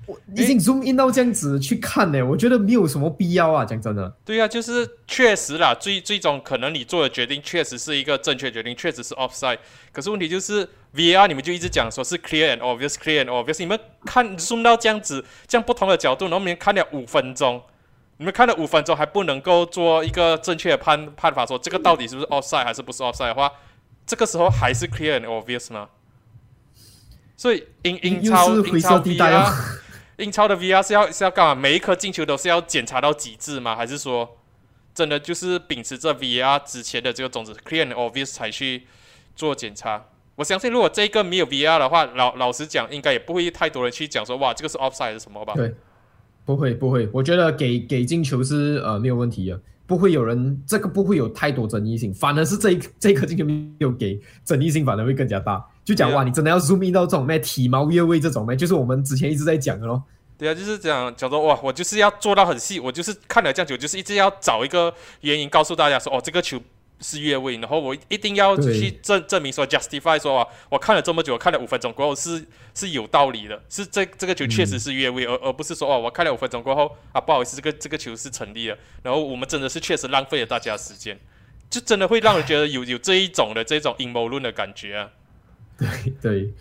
[0.05, 4.13] 我已经 zoom in 到这样子去看呢，我觉得没有什么必要啊，讲真的。
[4.25, 9.59] 对啊，就是确实啦，最最终可能你做的决定确实是一个正确决定，确实是 offside。
[9.93, 13.59] 可是问题就是 VR 你们就一直讲说是 clear and obvious，clear and obvious。
[13.59, 17.61] 你们看 zoom 到这样子，这样不同的角度，然后你们看了五分钟，
[18.17, 23.49] 你们看了五分钟还不能够做一个正确的判判法，说这个到底是不是 offside 还是不是 offside 的话，
[24.05, 25.87] 这个时候还是 clear and obvious 吗？
[27.37, 29.79] 所以英英超英超 VR。
[30.17, 31.55] 英超的 VR 是要是要干嘛？
[31.55, 33.75] 每一颗进球都是要检查到极致吗？
[33.75, 34.37] 还是说
[34.93, 38.83] 真的就是秉持着 VR 之前的这个种子 clear and obvious 才去
[39.35, 40.05] 做检查？
[40.35, 45.53] 我相信如果这个没有 VR 的话，老老实讲，应该也不会太多人去讲说哇，这个是 offside 是什么吧？
[45.55, 45.73] 对，
[46.45, 49.59] 不会不会，我觉得给给进球是呃没有问题的，
[49.93, 55.63] 不会有人这个不会有太多争议性，反而是这一这颗进球没有给争议性，反而会更加大。
[55.85, 60.01] 就讲哇，你真的要 zoom in 到这种咩体毛越位这种咩，就是我们之前一直在讲的咯。
[60.35, 66.59] 对啊，就是讲讲说哇，我就是要做到很细，我就是看了这样久，就是一直要找一个原因告诉大家说哦，这个球
[66.99, 81.19] 是越位，然后我一定要去证证明说 justify 说啊，我看了这么久，看了五分钟过后是是有道理的，是这这个球确实是越位，而而不是说哦，我看了五分钟过后啊，不好意思，这个这个球是成立的，然后我们真的是确实浪费了大家时间，
[81.69, 85.09] 就真的会让人觉得有有这一种的这种阴谋论的感觉啊。
[85.77, 85.89] 对
[86.21, 86.53] 对，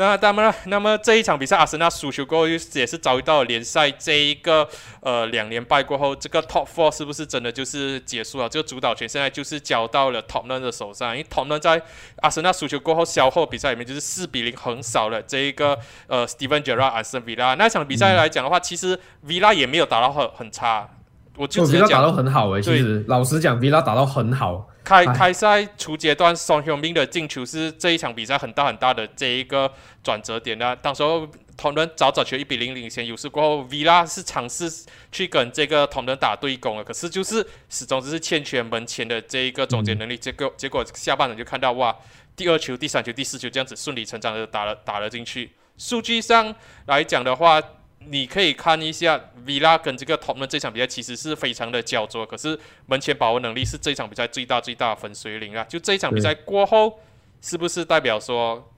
[0.00, 4.66] 那那么那么这一场比赛，阿森纳输球过后，也是遭遇到了联赛这一个
[5.00, 8.48] 呃两连败过后，这个 Top Four 是不是真的就是结束了？
[8.48, 11.82] 这个主导权现在就是交到了 Tottenham 的手上，因为 Tottenham 在
[12.22, 17.52] 阿森纳输球过后，消耗比赛里面就是四比零横扫了这一个呃 Steven Gerrard 阿森维拉。
[17.56, 20.88] 那场比赛来讲的话，其实 Villa 也没有打到很很差，
[21.36, 22.62] 我就直接讲打到很好诶。
[22.62, 24.66] 其实老实讲，Villa 打到很好。
[24.84, 30.74] 开开赛初阶段，宋雄明的进球是这一场比赛很大很大的这一个转折点的。
[30.76, 34.70] 当时候同仁早早球一比零领先优势过后，V 拉是尝试
[35.12, 40.16] 去跟这个同仁打对攻了，可是就是始终只是欠缺门前的这一个总结能力。
[40.16, 41.94] 结果结果下半场就看到哇，
[42.34, 45.52] 第二球、第三球、第四球这样子顺理成章的打了打了进去。
[45.76, 46.54] 数据上
[46.86, 47.62] 来讲的话。
[48.06, 55.62] 你可以看一下 Villa 跟这个 Tottenham 这场比赛其实是非常的焦灼，可是门前把握能力是这场比赛最大最大的分水岭啊！
[55.64, 56.98] 就这一场比赛过后，
[57.42, 58.68] 是不是代表说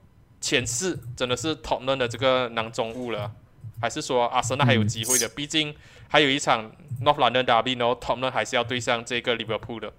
[0.41, 3.31] 前四真的是 Tottenham 的这个囊中物了？
[3.81, 5.27] 还是说阿森纳还有机会的？
[5.29, 5.73] 毕竟
[6.09, 6.69] 还有一场
[7.01, 9.93] North London Derby，然后 Tottenham 还是要对上这个 Liverpool 的。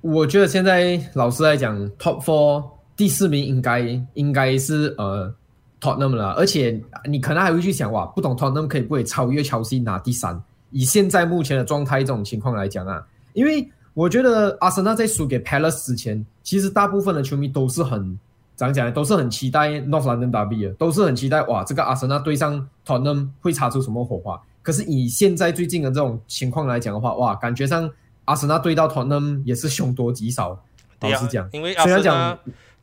[0.00, 3.80] 我觉得现在老实来讲，Top Four 第四名应该
[4.14, 5.34] 应该是呃。
[5.80, 10.42] Tottenham 了，而且你可能还会去想哇，不懂 Tottenham 可以不可以超越乔西拿第三？
[10.70, 18.18] 以现在目前的状态这种情况来讲啊，因为我觉得阿森纳在输给 Palace 之前，其实大部分的球迷都是很
[18.56, 18.92] 怎样讲呢？
[18.92, 24.40] 都是很期待 North London Derby 的，都是很期待哇，这个阿森纳对上 Tottenham 会擦出什么火花？
[24.62, 27.88] 可是以现在最近的这种情况来讲的话，哇，感觉上
[28.24, 30.58] 阿森纳对到 Tottenham 也是凶多吉少。
[31.00, 32.38] 老实讲，因为阿森纳。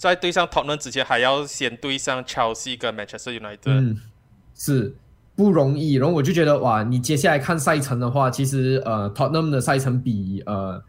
[0.09, 3.57] 在对上 Tottenham 之前，还要先对上 Chelsea 跟 Manchester United。
[3.65, 3.97] 嗯，
[4.53, 4.95] 是
[5.35, 5.93] 不容易。
[5.93, 10.83] 然后我就觉得，哇，你接下来看赛程的话，其实呃，Tottenham 的赛程比呃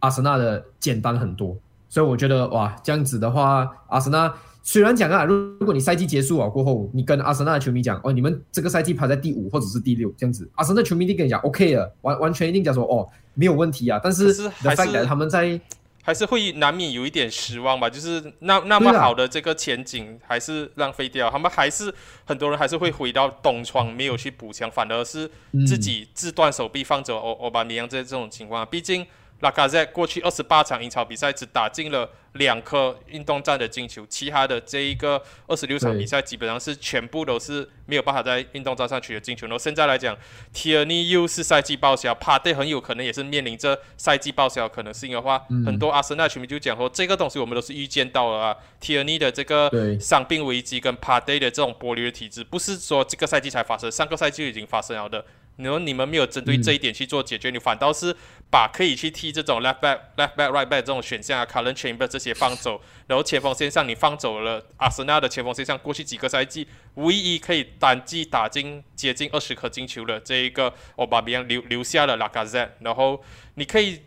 [0.00, 1.56] 阿森纳的简单很多。
[1.88, 13.98] 所以我觉得，哇，这样子的话，阿森纳虽然讲啊，如如果你赛季结束了过后，你跟阿森纳的球迷讲，哦，你们这个赛季排在第五或者是第六这样子，阿森纳球迷一定跟你讲 OK 了，完完全一定讲说，哦，没有问题啊。
[14.02, 15.58] 但是还是他们在。
[16.02, 25.30] 还是会难免有一点失望吧，就是那那么好的这个前景还是浪费掉，他们还是很多人还是会回到东窗，没有去补强，反而是
[25.66, 29.06] 自己自断手臂放走欧欧巴尼扬这这种情况，毕竟。
[29.40, 39.46] 拉卡在过去二十八场英超比赛只打进了两颗运动战的进球，其他的这一个二十六场比赛基本上是全部都是没有办法在运动战上取得进球。
[39.46, 40.16] 然后现在来讲
[40.52, 48.56] ，t 尔尼又是赛季报销，帕蒂很有可能也是面临着赛季报销可能性的话，很多阿森纳球迷就讲说，这个东西我们都是预见到了啊。
[48.78, 55.24] t 尔尼的这个伤病危机跟帕蒂的这种剥离的体质，不是说这个赛季才发生，上个赛季就已经发生了的。
[55.62, 58.14] 然后你们没有针对这一点去做解决，你反倒是
[58.50, 73.22] 把可以去踢这种 left back、left back、right back 这种选项啊 c a r l e n Chamber 这些放走，然后前锋线上你放走了阿森纳的前锋线上，过去几个赛季唯一可以单季打进接近二十颗进球的这一个奥巴梅扬留留下了拉卡泽，然后
[73.54, 74.00] 你可以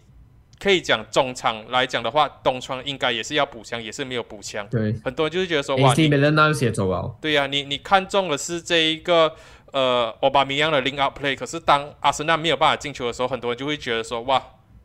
[0.59, 4.67] 可以讲中场来讲的话，东窗应该也是要补强，也是没有补强。
[4.69, 7.11] 对，很多人就是觉得说哇，你没人那些走啊。
[7.21, 9.35] 对呀，你你看中的是这一个。
[9.73, 14.39] 呃，奥巴梅扬的 link up play，可是当阿森纳没有办法进球的时候，很多人就会觉得说，哇，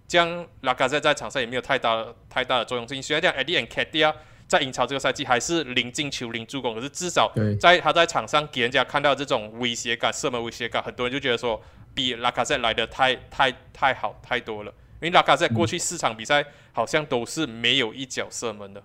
[0.08, 3.02] 这样拉卡塞在场上也没有太大太大的作用性。
[3.02, 4.14] 虽然讲 Eddie and Katia
[4.46, 11.60] 在英超这个赛季还是零进球、零助攻，可是至少对在他在场上给人家看到这种威胁感、射门威胁感，很多人就觉得说
[11.92, 14.72] 比拉卡塞来的太太太好太多了。
[15.02, 18.82] 因为拉卡塞过去四场比赛好像都是没有一脚射门的。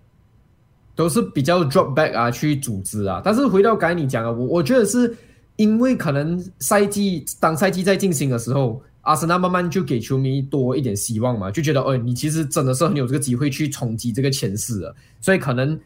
[0.95, 3.21] 都是比较 drop back 啊，去组织啊。
[3.23, 5.15] 但是回到刚才你讲的，我我觉得是
[5.55, 15.79] 因为可能赛季当赛季在进行的时候，阿森纳慢慢就给球迷多一点希望嘛，就觉得哦，你其实真的是很有这个机会去冲击这个前四的，所以可能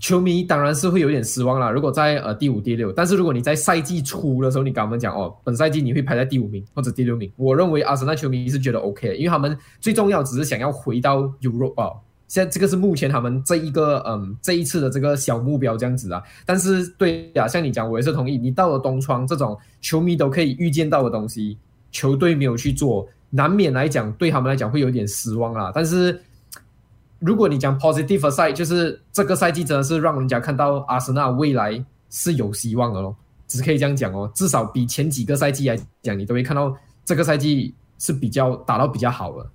[0.00, 1.70] 球迷当然是会有点失望啦。
[1.70, 11.96] 如果在呃第五、第六，但是如果你在赛季初的时候，你跟我们讲哦，本赛季你会排在第五名或者第六名，我认为阿森纳球迷是觉得 OK，因为他们最重要只是想要回到 Europe。
[12.28, 18.36] 现在这个是目前他们这一个嗯这一次的这个小目标这样子啊，但是对呀，像你讲，我也是同意。
[18.36, 21.56] 你到了东窗这种球迷都可以预见到的东西，
[21.92, 25.70] 球队没有去做，难免来讲对他们来讲会有点失望啦。
[25.72, 26.20] 但是
[27.20, 33.14] 如果你讲 positive side，就是这个赛季真的是让人家看到阿森纳未来是有希望的咯，
[33.46, 34.30] 只可以这样讲哦。
[34.34, 39.46] 至少比前几个赛季来讲，你都会看到这个赛季是比较打到比较好的。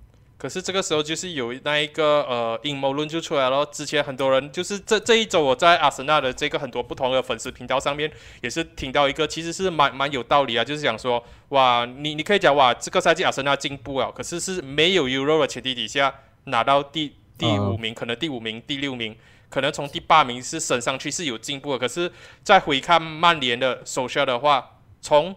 [0.42, 3.64] 可是这个时候就是有那一个呃阴谋论就出来了。
[3.66, 16.12] 之前很多人就是这这一周我在阿森纳的这个很多不同的粉丝频道上面也是听到一个其实是蛮蛮有道理啊，就是讲说哇你你可以讲哇这个赛季阿森纳进步了，可是是没有 Euro 的前提底下
[16.46, 19.16] 拿到第第五名，可能第五名第六名，
[19.48, 21.78] 可能从第八名是升上去是有进步的。
[21.78, 22.10] 可是
[22.42, 25.36] 再回看曼联的首秀的话，从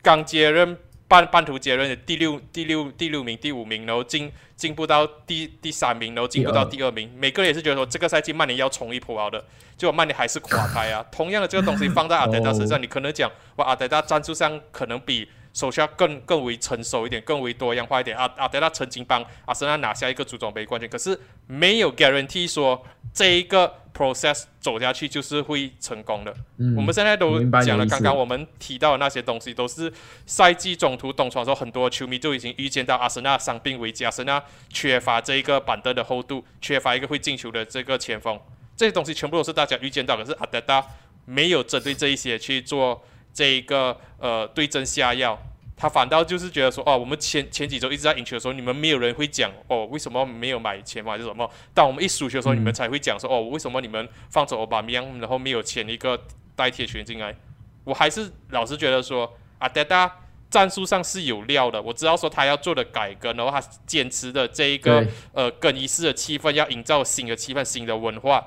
[0.00, 0.78] 刚接任。
[1.14, 7.08] 半半途结论的第六、第六、第六名、第五名，然后进进步到第第三名，然后进步到第二名。
[7.16, 9.38] 每个人也是觉得说，这个赛季曼联要冲一波好的，
[9.76, 11.06] 结果曼联还是垮台啊。
[11.12, 18.14] 同样的这个东西放在 阿德达身上，你可能讲哇，阿德达战术上可能比手下更更为成熟一点，更为多样化一点。
[18.14, 22.84] 阿阿德拉曾经帮阿森纳拿下一个足总杯冠军，可是没有 guarantee 说
[23.14, 23.72] 这一个。
[23.94, 26.34] process 走下去就是会成功的。
[26.56, 29.92] 嗯，我们现在都讲了，刚刚我们提到的那些东西，都是
[30.26, 38.36] 赛季中途东窗的时候，很多球迷就已经预见到阿森纳伤病危机，阿森纳缺乏这一个板凳的厚度，缺乏一个会进球的这个前锋，
[38.76, 40.16] 这些东西全部都是大家预见到。
[40.16, 40.84] 可是阿德达
[41.24, 43.00] 没有针对这一些去做
[43.34, 45.38] 这一个呃对症下药。
[45.76, 51.50] 他反倒就是觉得说，哦，我们前前几周一直在赢球的时候，你们没有人会讲，哦，为什么没有买钱嘛还是什么？
[51.74, 56.18] 当我们一输球的时候，你们才会讲说，哦，为什么你们放走欧巴米扬，然后没有签一个
[56.54, 57.34] 代替球员进来？
[57.82, 60.10] 我还是老是觉得说，阿德达
[60.48, 61.82] 战术上是有料的。
[61.82, 68.42] 我知道说他要做的改革，然后他坚持的这一个呃更衣室的气氛，要营造新的气氛、新的文化。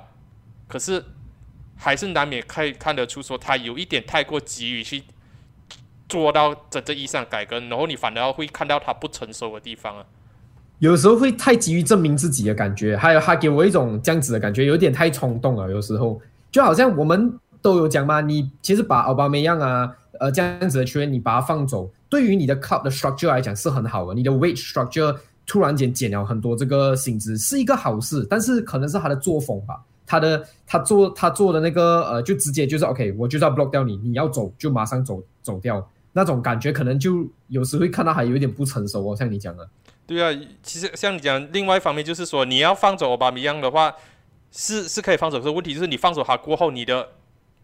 [0.66, 1.04] 可是
[1.78, 5.04] 还是难免可以看得出说，他有一点太过急于去。
[6.10, 10.06] 做到真正意义上改革，然后你反而会看到他不成熟的地方啊。
[10.80, 15.70] 有时候会太急于证明自己的感觉，还有他给我一种这样子的感觉，有点太冲动了。
[15.70, 24.14] 有时候就好像我们都有讲嘛，你其实把奥巴梅扬啊，呃这样子的球员你把他放走，对于你的 club 的 structure 来讲是很好的。
[24.14, 25.14] 你的 wage structure
[25.46, 29.78] 突然间减了很多这个薪资是一个好事，但是可能是他的作风吧，
[30.08, 35.88] 他的他做他做的那个呃，就直接就是 OK，我就要 block 掉你，你要走就马上走走掉。
[36.14, 39.70] 那种感觉可能就有时会看到还有点不成熟哦，像你讲的。
[40.08, 43.94] 对啊，其实像你讲，另外一方面就是说，你要放走奥巴米扬的话，
[44.52, 47.10] 是是可以放走，可是问题就是你放走他过后，你的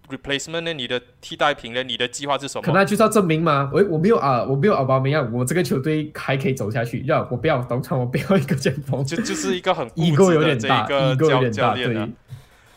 [0.09, 0.73] replacement 呢？
[0.73, 1.83] 你的替代品呢？
[1.83, 2.61] 你的计划是什么？
[2.63, 3.69] 可能就是要证明吗？
[3.73, 7.03] 喂，我没有啊，我没有奥巴米扬，我这个球队还可以走下去。
[7.05, 10.01] 要我不要东窗，我不要一个前锋，就就是一个很固
[10.31, 12.07] 执的这，一个教教练啊。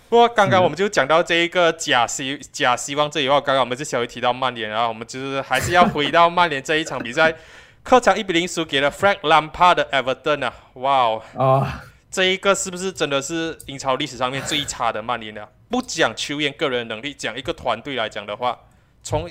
[0.08, 7.34] 不过刚刚我们就讲到这一个假希假希望这一话，刚刚我们是稍微提到曼联，然后我们就是还是要回到曼联这一场比赛，
[7.82, 11.82] 客场一比零输给了 Frank Lampard 的 Everton 啊，哇哦啊，
[12.16, 15.46] 这一个是不是真的是英超历史上面最差的曼联呢？
[15.68, 18.58] 不讲球员个人能力，讲一个团队来讲的话，
[19.02, 19.30] 从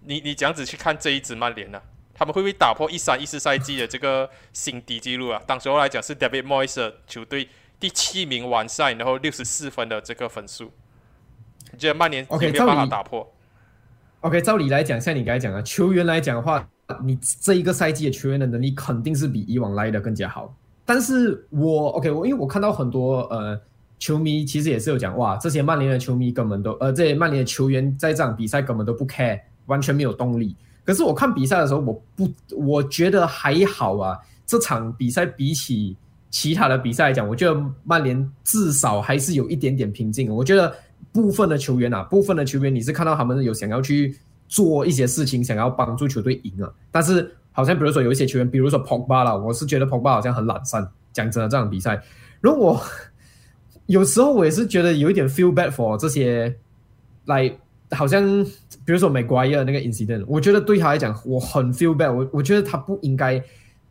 [0.00, 1.78] 你你这样子去看这一支曼联呢，
[2.14, 5.42] 他们会不会打破一三一四赛季的这个新低纪录啊？
[5.46, 7.50] 当时候来讲是 David Moyes 球队。
[7.78, 10.72] 第七名完赛，然后六十四分的这个分数，
[11.72, 13.30] 你觉得曼联有没有办法打破
[14.20, 16.66] ？OK，照理来讲，像你刚才讲的，球员来讲的话，
[17.04, 20.56] 你这一个赛季的球员的能力肯定是比以往来的更加好。
[20.92, 23.58] 但是我 OK，我因为我看到很多呃
[23.98, 30.54] 球迷其实也是有讲，哇，这些曼联的球迷根本都呃，这些曼联的球员在这场比赛根本都不 care，完全没有动力。
[30.84, 35.96] 可是我看比赛的时候，我不，我觉得还好啊，这场比赛比起。
[36.34, 40.34] 其他的比赛来讲，我觉得曼联至少还是有一点点平静。
[40.34, 40.74] 我觉得
[41.12, 44.16] 部分的球员啊，部分的球员你是看到他们有想要去
[44.48, 46.72] 做一些事情，想要帮助球队赢啊。
[46.90, 50.90] 但是好像比如说有一些球员，比如说 Pogba 啦，我是觉得 Pogba 好像很懒散。
[51.12, 52.02] 讲真的，这场比赛
[52.40, 52.80] 如果
[53.84, 56.56] 有时候我也是觉得有一点 feel bad for 这些，
[57.26, 57.54] 来
[57.90, 58.24] 好像
[58.86, 63.42] 比如说美国的那个 incident，我觉得对他来讲我很 feel bad，我我觉得他不应该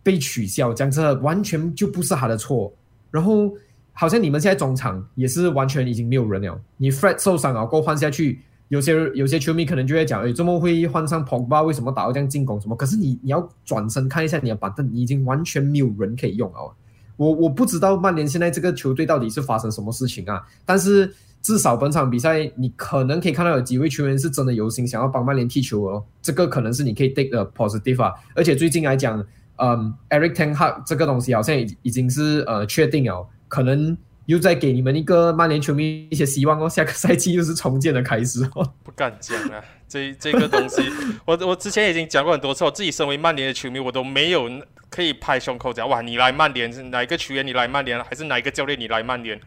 [0.01, 2.73] 被取消，讲真的完全就不是他的错。
[3.11, 3.53] 然后
[3.93, 8.41] 好像你们现在中场也是完全已经没有人了，你 Fred 受伤了，够换下去，
[8.71, 11.61] 有些有些球迷可能就会讲，哎，怎么会换上 Pogba？
[11.65, 12.59] 为什么打到这样进攻？
[12.61, 12.75] 什么？
[12.77, 16.73] 可是你你要转身看一下你的板凳，你已经完全没有人可以用了。
[17.17, 20.41] 我我不知道曼联现在这个球队到底是发生什么事情啊！
[20.65, 26.01] 但是至少本场比赛，你可能可以看到有几位球员是真的有心想要帮曼联踢球哦。
[26.21, 28.13] 这个可能是你可以 take a positive 啊。
[28.35, 29.19] 而且最近来讲，
[29.57, 36.69] 嗯，Eric Ten Hag 这个东西好像已已经是呃确定了，可能又在给你们一个曼联球迷一些希望哦。
[36.69, 38.73] 下个赛季又是重建的开始哦。
[38.83, 40.81] 不敢讲啊，这这个东西，
[41.25, 44.49] 我我之前已经讲过很多次，我自己身为曼联的球迷，我都没有。
[44.89, 47.47] 可以拍胸口讲哇，你来曼联是哪一个球员？
[47.47, 48.77] 你来曼联还是哪一个教练？
[48.77, 49.39] 你来曼联？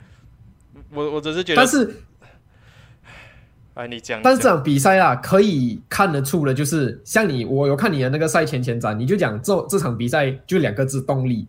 [0.90, 2.02] 我我只是觉得，但是，
[3.74, 11.46] 哎，你讲，但是这场比赛啊，可以看得出的，就是像你，我有看你的那个赛前前瞻，你就讲这这场比赛就两个字动力。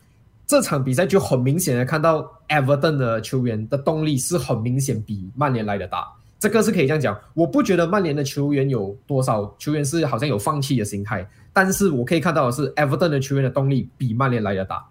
[0.47, 6.07] 这场比赛就很明显的看到 Everton 的球员的动力是很明显比曼联来的大。
[6.37, 14.85] 这个是可以这样讲，我不觉得曼联的球员有多少球员是好像有放弃的心态，但是我可以看到的是，Everton 的球员的动力比曼联来的大。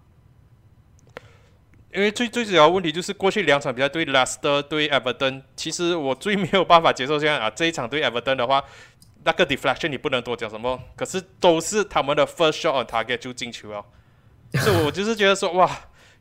[1.93, 8.61] 因为最最主要问题就是过去两场比赛对 Lester 对 Everton，其实我最没有办法接受这样啊，这一场对 Everton 的话，
[9.23, 13.85] 那个 deflection 你不能多讲什么，可是都是他们的 first shot on target 就进球了，
[14.63, 15.69] 所以我就是觉得说哇。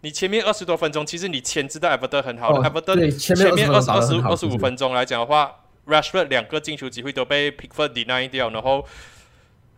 [0.00, 5.50] 你前面二十多分钟，其实你牵制的埃弗顿很好的，埃弗顿前面二十二十二十五分钟来讲的话
[5.86, 8.84] ，Rashford 两个进球机会都被 Pickford deny 掉，然后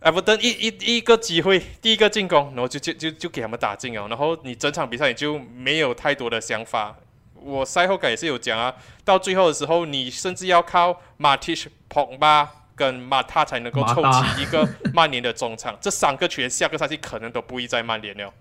[0.01, 6.93] 埃弗顿一一一个机会，第一个进攻，然后就就就就给他们打进哦，然后你整场比赛你就没有太多的想法。
[7.35, 18.33] 我赛后感也是有讲啊，到最后的时候，你甚至要靠马蒂什、蓬巴跟马塔才能够凑齐一个曼联的中场，这三个球员下个赛季可能都不会在曼联了。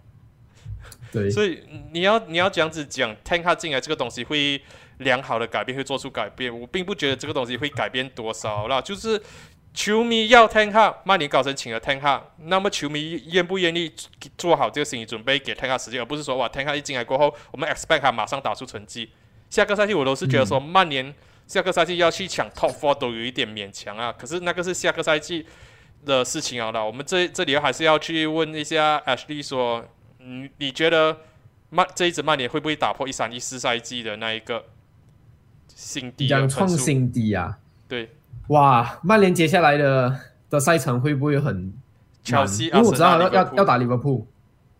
[1.31, 4.61] 所以你要你要这样子讲，Tank 他进来这个东西会
[4.99, 6.61] 良好的改变，会做出改变。
[6.61, 9.21] 我并不觉得这个东西会改变多少啦，就是
[9.73, 13.93] 球迷要 Tank，曼联高层请了 Tank，那么球迷愿不愿意
[14.37, 19.11] 做好这个心理准备给 Tank 时间，而不是说哇 Tank 一进来过后，我们 expect 他马上打出成绩。
[19.49, 21.15] 下个赛季我都是觉得说曼联
[21.47, 24.13] 下个赛季要去抢 Top Four 都有一点勉强啊。
[24.13, 25.47] 可是那个是下个赛季
[26.05, 29.85] 的事情啊了，我们这这里还是要去问一下 Ashley 说。
[30.27, 31.17] 你你觉得
[31.71, 34.65] 曼这一支曼联会不会打破一三一四赛季的那一个
[35.69, 36.27] 新低？
[36.27, 37.59] 讲创新低啊！
[37.89, 38.11] 对，
[38.49, 40.21] 哇，曼联接下来的
[40.51, 41.73] 的赛程会不会很？
[42.25, 44.27] 乔西，因为我知道要要要打利物浦。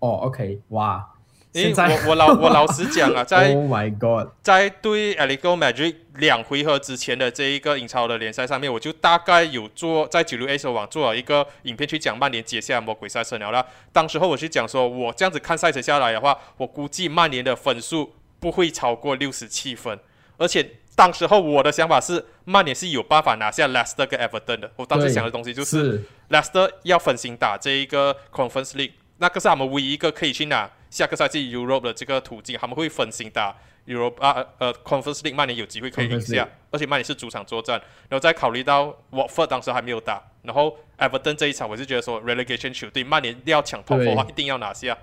[0.01, 1.09] 哦，OK，哇。
[1.53, 13.65] 因为我我老我老实讲啊， 在 Oh my God，在对 a l e g o Madrid 两回合之前的这一个英超的联赛上面，我就大概有做在九六 A 网做了一个影片去讲曼联接下来魔鬼赛程了啦。
[13.93, 19.99] 当时候我去讲说，我这样子看赛程下来的话，我估计曼联的分数不会超过六十七分，
[20.37, 24.73] 而且当时候我的想法是，曼联是有办法拿下 Leicester 跟 Everton 的。
[24.77, 30.71] 我当时想的东西就是 Leicester 要分心打这一个 Conference League，那个是他们唯一一个可以去拿。
[30.89, 33.55] 下个赛季 Europe 的这个途径，他们会分心打
[33.87, 44.99] Europe 啊呃 Conference League，曼联有机会可以赢下，而且曼联是主场作战，然后再考虑到 Watford 当时还没有打，然后 Everton 这一场，我是觉得说 Relegation 球队曼联要抢头的话，一定要拿下。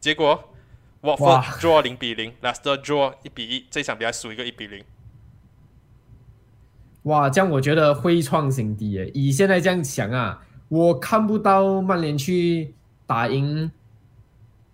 [0.00, 0.52] 结果
[1.02, 4.84] Watford draw 零比零，Leicester draw 一比一，这场比赛输一个一比零。
[7.02, 9.10] 哇，这样我觉得会创新低诶！
[9.14, 12.74] 以现在这样想啊，我看不到曼联去
[13.06, 13.70] 打赢。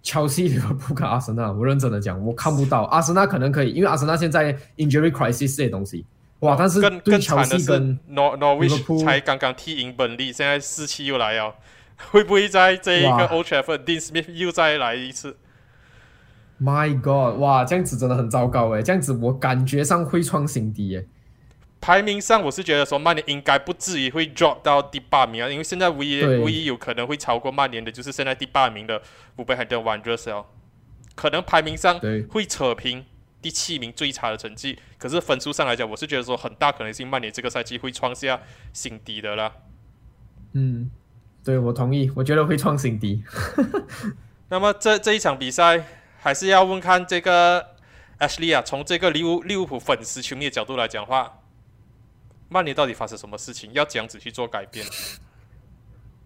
[0.05, 6.05] 切西利物浦跟阿森纳，我认真的讲，我看不到阿森纳可能可以，因为阿森纳现在 injury crisis 这些东西，
[6.41, 6.55] 哇！
[6.57, 7.73] 但是更更惨的是
[8.11, 11.55] ，Nor Norwich 才刚刚踢赢本利，现在士气又来了，
[12.13, 15.39] 会不会在这一个 Old Trafford Dean Smith 又再来一次
[16.63, 17.39] ？My God！
[17.39, 21.07] 哇，这样子真的很糟糕诶，这样子我感觉上会创新低诶。
[21.85, 29.03] 排名上，我是觉得说曼联应该不至于会 drop 到第八名啊，因为现在唯一唯一有可能会超过曼联的，就是现在第八名的
[29.37, 30.45] 五贝海德 Wanderers
[31.15, 33.05] 可能排名上会扯平
[33.43, 38.41] 第七名最差的成绩，可是分数上来讲，我是觉得说很大可能性曼联这个赛季会创下
[38.73, 39.53] 新低的啦。
[40.55, 40.91] 嗯，
[41.45, 43.23] 对我同意，我觉得会创新低。
[44.49, 45.85] 那么这这一场比赛
[46.19, 47.75] 还是要问看这个
[48.21, 51.41] Ashley 啊，从这个利物利物浦粉丝球迷的角度来讲话。
[52.55, 53.69] 曼联到底发生什么事情？
[53.73, 54.87] 要这样子去做改变？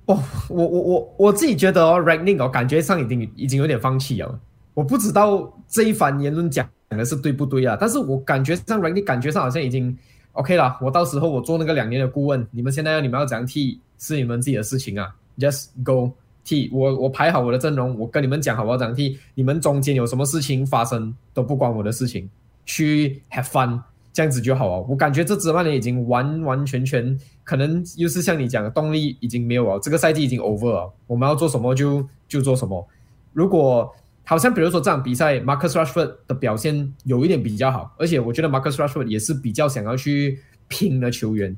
[0.04, 4.38] 哦，我我我我自己觉得哦 r a n i n g 哦，感觉上已经已经有点放弃了。
[4.74, 7.76] 我不知道这一番言论讲的是对不对啊？
[7.80, 9.96] 但是我感觉上 Randy 感觉上好像已经
[10.32, 10.78] OK 了。
[10.80, 16.12] 我到时候我做那个两年的顾问，你们现在要你们要怎样替是你们自己的事情啊，Just go
[16.44, 22.28] 替我我排好我的阵容，我跟你们讲好我要怎样替，你们中间有什么事情发生都不关我的事情，
[22.64, 23.78] 去 have fun
[24.18, 24.84] 这样子就好啊。
[24.88, 32.84] 我感觉这支曼联已经完完全全可能又是像你讲的动力已经没有了，这个赛季已经 over 了，我们要做什么就就做什么。
[33.32, 33.94] 如果
[34.24, 41.56] 好像比如说这场比赛，Marcus Rashford 的表现有一点比较好，而且我觉得 Marcus Rashford 也是比较想要去拼的球员。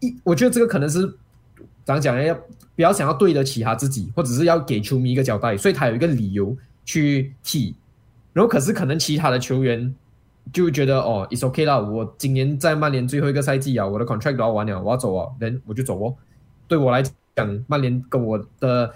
[0.00, 1.02] 一，我觉得这个可能是
[1.84, 2.34] 怎样讲呢要
[2.74, 7.72] 比较想要对得起他自己，或者是要给球迷一个交代，所以他有一个理由去踢。
[8.32, 9.94] 然后可是可能其他的球员
[10.52, 16.14] 就觉得哦，it's OK 啦，我今年在曼联最后一个赛季啊，我的 contract 都要完了，我要走啊，人我就走哦。
[16.66, 17.02] 对我来
[17.36, 18.94] 讲，曼联跟我的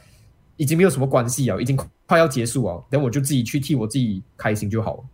[0.57, 1.79] 已经没有什么关系啊，已经。
[2.09, 5.05] 快要结束哦，等我就自己去替我自己开心就好。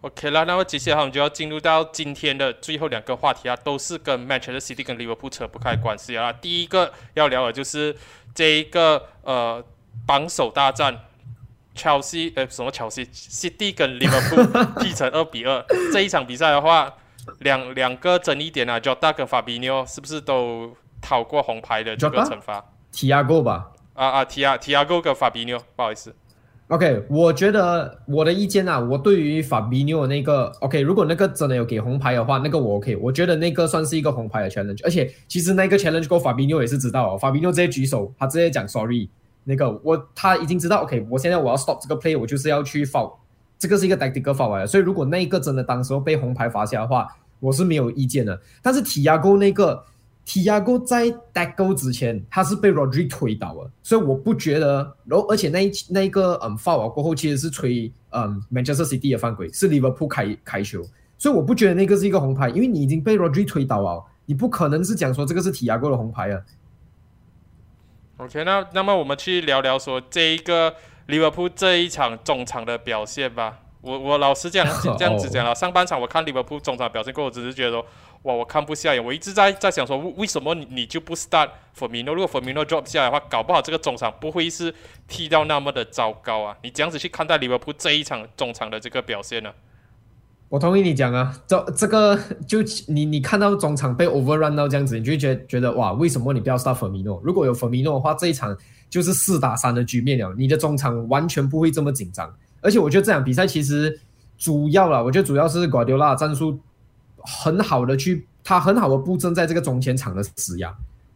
[0.00, 6.32] OK 啦，那么接下来我们就要进入到今天的最后两个话题啊，都是跟 Manchester City 跟 Liverpool 扯不开关系啊。
[6.32, 7.94] 第一个要聊的就是
[8.34, 9.64] 这一个呃
[10.04, 10.98] 榜首大战
[11.76, 15.64] ，Chelsea 呃什么 Chelsea，City 跟 Liverpool 踢成二比二。
[15.92, 16.92] 这一场比赛的话，
[17.40, 23.70] 两两个争议点啊，Jota 跟 Fabinho 是不是都逃过红牌的这个惩罚？Tiago 吧。
[23.94, 26.14] 啊啊 t i a Tiago 跟法比纽，不好意思。
[26.68, 34.80] OK，我觉得我的意见啊，我对于法比纽那个 OK，如果那个真的有给红牌的话，那个我 OK，我觉得那个算是一个红牌的 challenge。
[34.82, 39.10] 而且其实那个 challenge 过法比纽也是知道，哦，法比纽直接举手，他直接讲 sorry。
[39.44, 43.12] 那个我他已经知道 OK，我现在我要 stop 这个 play，我就是要去 foul，
[43.58, 44.66] 这个是一个 tactical foul 来的。
[44.66, 47.08] 所以如果那一个真的当时候被红牌罚下的话，
[47.40, 48.40] 我是没有意见的。
[48.62, 49.84] 但是 T 亚哥那个。
[50.24, 54.76] 提亚哥在 Deco 之前，他是被 Rodri 推倒了，所以我不觉得。
[55.04, 60.80] 然后，而且那一那一个嗯 foul 过后，其实是吹嗯 Manchester City 的犯规，是 Liverpool 开开球，
[61.18, 66.40] 所以我不觉得那个是一个红牌，因为你已经被 Rodri 推倒了，你不可能是讲说这个是提亚哥的红牌啊。
[68.18, 70.74] OK，那那么我们去聊聊说这一个
[71.08, 73.58] Liverpool 这一场中场的表现吧。
[73.80, 74.64] 我我老实讲
[74.96, 77.86] 这样子讲了，上半场我看 Liverpool 中场表现过后，只是觉得说。
[78.22, 82.14] 哇，我看不下眼，我一直在在想说，为什么你你就不 start Firmino？
[82.14, 84.72] 如果 Firmino drop 下来的话，搞不好这个中场不会是
[85.08, 86.56] 踢到那么的糟糕啊！
[86.62, 89.52] 你这样子去看待利物浦这一场中场的这个表现呢？
[90.52, 92.14] 我同意你讲啊，这这个
[92.46, 97.18] 就你你看到中场被 overrun 到这样子，你就觉觉得哇，为什么你不要 start Firmino？
[97.24, 98.54] 如果有 Firmino 的话，这一场
[98.90, 102.30] 就是四打三的局面了，你的中场完全不会这么紧张。
[102.60, 103.98] 而且我觉得这场比赛其实
[104.36, 106.60] 主要了，我觉得主要是瓜迪奥拉战术。
[107.16, 110.70] 很好的去，他很好的布阵在这个中前场的死压。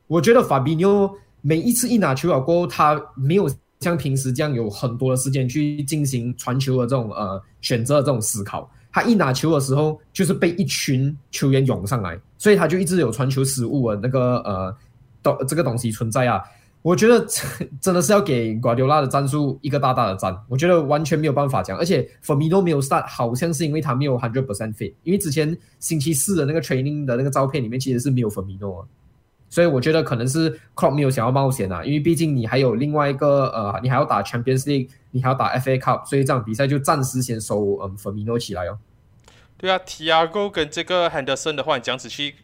[0.07, 8.71] 我觉得法比纽每一次一拿球啊过后，他没有像平时这样有很多的时间去进行传球的这种呃选择的这种思考。
[8.97, 14.75] 他一拿球的时候，就是被一群球员涌上来，所以他就一直有传球失误的那个呃
[15.23, 16.41] 东这个东西存在啊。
[16.81, 17.23] 我觉得
[17.79, 20.35] 真的是要给瓜迪奥拉的战术一个大大的赞。
[20.49, 24.95] 我觉得完全没有办法讲，而且 Firmino 没有 start，好像是因为他没有 hundred percent fit。
[25.03, 28.87] 因为之前星期四的那个 training 的那个照片里面其实是没有 Firmino，
[29.57, 31.83] 所以我觉得可能是 Club 没有想要冒险啊。
[31.83, 38.77] 因为毕竟你还有另外一个呃，你还要打 Champions League，你还要打 FA Cup，所以这场比赛就暂时先收嗯 f e r m i n o 起来哦。
[39.57, 42.35] 对啊，Tiago 跟这个 Henderson 的话，你讲子去。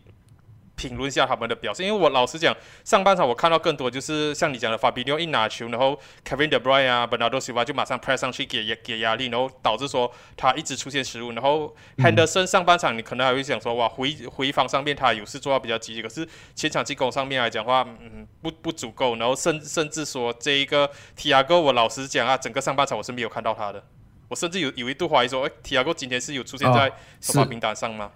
[0.89, 2.53] 评论一下他们的表现，因为我老实讲，
[2.85, 11.31] 上半场我看到更多就是像你讲的，法比纽一拿球，然后 Kevin De Bruyne 啊，Bernardo Silva 就马上 press 上去给给压力，然后导致说他一直出现失误。
[11.33, 16.27] 然后 Henderson 上半场你可能还会想说，哇，回回防上面他有事做到比较积极，可是
[16.57, 19.15] 前场进攻上面来讲话，嗯，不不足够。
[19.17, 23.85] 然后甚甚至说这一个 Tiago，我老实讲啊，整个上半场我是没有看到他的，
[24.29, 28.11] 我甚至有有一度怀疑说，哎，Tiago 今天是有出现在首发名单上吗？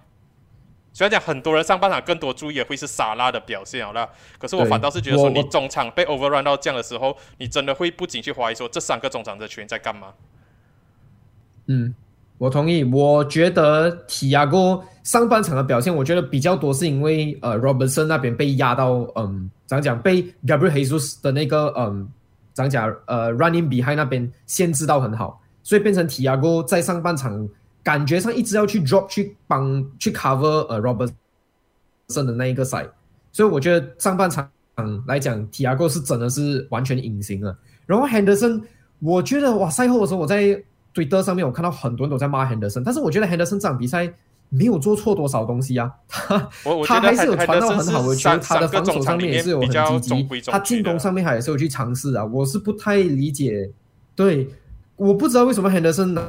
[0.97, 10.07] 虽然讲很多人上半场更多注意的会是萨拉的表现好了，可是我反倒是觉得说你中场被 overrun 到这样的时候，你真的会不仅去怀疑说这三个中场的球员在干嘛。
[11.67, 11.93] 嗯，
[12.39, 12.83] 我同意。
[12.83, 22.09] 我觉得提亚哥上半场的表现，我觉得比较多是因为呃 Robertson 那边被压到，嗯，怎样讲被 Gabriel Jesus 的那个嗯，
[22.53, 27.47] 怎样讲呃 running behind 那边限制到很好，所以变成提亚哥在上半场。
[27.87, 32.85] 感觉上一直要去 drop 去帮去 cover 呃 Robertson 的那一个赛，
[33.31, 34.51] 所以我觉得上半场
[35.05, 37.57] 来讲，Tiago 是真的是完全隐形了。
[37.85, 38.61] 然后 Henderson，
[38.99, 40.61] 我觉得哇，赛后的时候我在
[40.93, 44.13] Twitter 上面我看到很多人都在骂 Henderson，但是我觉得 Henderson 这场比赛
[44.49, 46.51] 没有做错多少东西啊， 他
[46.85, 49.69] 他还是有传到很好的球，他的防守上面也是有很
[50.01, 53.71] 积极，他进攻上面还是有去尝试啊，我是不太理解，
[54.13, 54.49] 对，
[54.97, 56.19] 我不知道为什么 Henderson。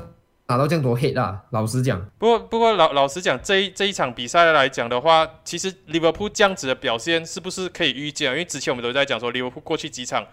[0.49, 1.44] 拿到这样多 hit 啦。
[1.51, 8.30] 老实讲，不过不过老老实讲，这一这一场比赛来讲的话，其实利物浦这样子的表现是不是可以预见？
[8.32, 10.26] 因为之前我们都在讲说利物浦过去几场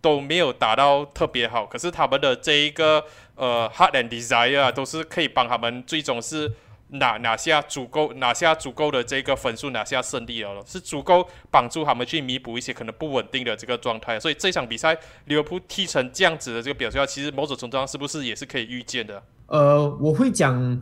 [0.00, 3.04] 都没有打到特别好，可是他们的这一个
[3.34, 6.50] 呃 heart and desire 啊，都是可以帮他们最终是。
[6.90, 14.18] 拿拿下足够拿下足够的这个分数，拿下胜利了，是足够帮助他们去弥补一些可能不稳定的这个状态。
[14.18, 14.96] 所以这场比赛
[15.26, 19.22] 利物浦踢成这样子的这个表现，其实某种程度上是不是也是可以预见的？
[19.48, 20.80] 呃，我会讲，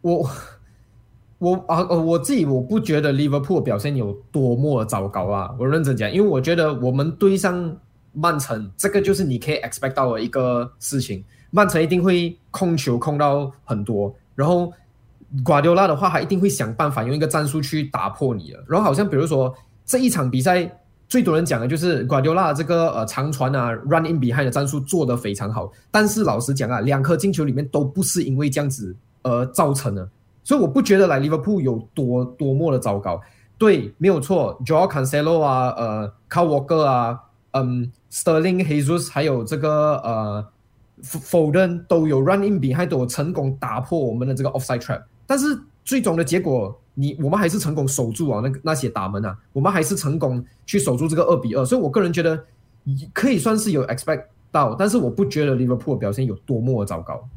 [0.00, 0.28] 我
[1.38, 7.76] 我啊呃我自己我不觉得利物浦表现有多么糟糕啊，我认真讲，因为我觉得我们对上
[8.12, 14.72] 曼城，这个就是你可以 expect 到的一个事情，曼城一定会控球控到很多，然后。
[15.44, 18.64] 瓜迪奥拉的话，他一定会想办法用一个战术去打破你的。
[18.68, 19.52] 然后好像比如说
[19.84, 20.62] 这一场比赛，
[21.08, 25.70] 最多人讲的就是瓜迪奥拉这个呃长传啊，run in behind 的战术做得非常好。
[25.90, 30.08] 但是老实讲啊，两颗进球里面都不是因为这样子而造成的，
[30.42, 33.20] 所以我不觉得来 Liverpool 有多多么的糟糕。
[33.56, 37.18] 对，没有错，Joao Cancelo 啊，呃，Car Walker 啊，
[37.52, 40.46] 嗯，Sterling Jesus 还有这个呃
[41.02, 45.02] 否认都有 run in behind 都有成功打破我们的这个 offside trap。
[45.26, 52.44] 但是最终的结果，你我们还是成功守住啊，那那些打门啊，我们还是成功去守住这个二比二，所以我个人觉得
[53.12, 57.28] 可以算是有 expect 到，但是我不觉得 Liverpool 表现有多么的糟糕。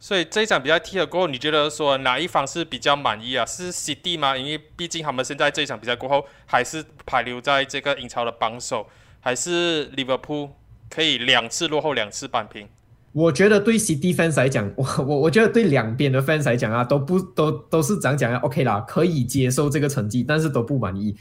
[0.00, 3.46] 所以这一场比赛踢了过后，你觉得说哪一方是比较满意啊？
[3.46, 4.36] 是 CD 吗？
[4.36, 8.86] 因为毕竟他们现在这一场比赛过后还是排留在这个英超的榜首，
[9.20, 10.50] 还是 Liverpool
[10.88, 12.68] 可以两次落后两次扳平？
[13.12, 21.16] 我觉得对 CD fans 来讲， 我我我觉得对两边的 fans 来讲啊，都不都都是这样讲啊，OK 啦，可以接受这个成绩，但是都不满意。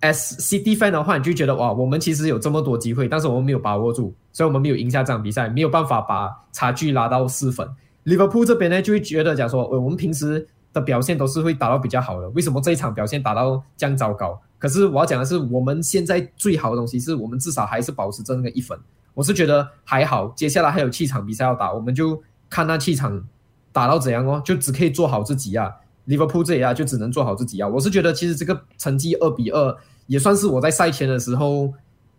[0.00, 7.68] As CD fan 的话，你就觉得哇，我们其实有这么多机会，但是我们没有把握住，所以我们没有赢下这场比赛，没有办法把差距拉到四分。
[8.04, 14.40] Liverpool 这边呢，就会觉得讲说，我们平时的表现都是会打到比较好的，为什么这一场表现打到这样糟糕？
[14.58, 18.78] 可是我要讲的是，我们现在最好的东西是我们至少还是保持着那个一分。
[19.20, 23.22] 我是觉得还好，接下来还有七场比赛要打，我们就看那七场
[23.70, 25.70] 打到怎样哦，就只可以做好自己啊。
[26.06, 27.68] Liverpool 这里啊，就只能做好自己啊。
[27.68, 31.70] 我是觉得其实这个成绩二比二也算是我在赛前的时候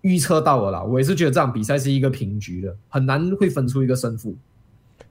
[0.02, 0.84] 预测到了啦。
[0.84, 4.38] 我也是觉得这场比赛是一个平局的，很难会分出一个胜负。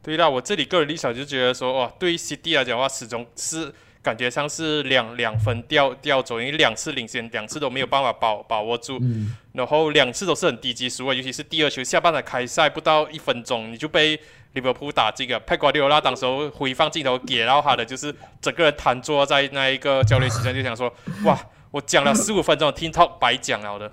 [0.01, 3.72] 对啦，我这里个人立场就觉得说，哇，对于 CD 来讲的话，始终是。
[4.03, 8.98] 感觉像是两两分掉掉走，因为两次领先，两次都没有办法把把握住，
[9.53, 14.18] 然后两次都是很低级失误，尤其是第二球下半场开赛不到一分钟，你就被
[14.55, 15.38] 利物浦打进了。
[15.40, 20.90] 佩瓜迪奥拉当时候回放镜头给到他的就是整个人瘫坐在那一个教练席上，就想说：
[21.24, 21.38] 哇，
[21.70, 23.92] 我讲了 十五分钟听 talk 白讲了的，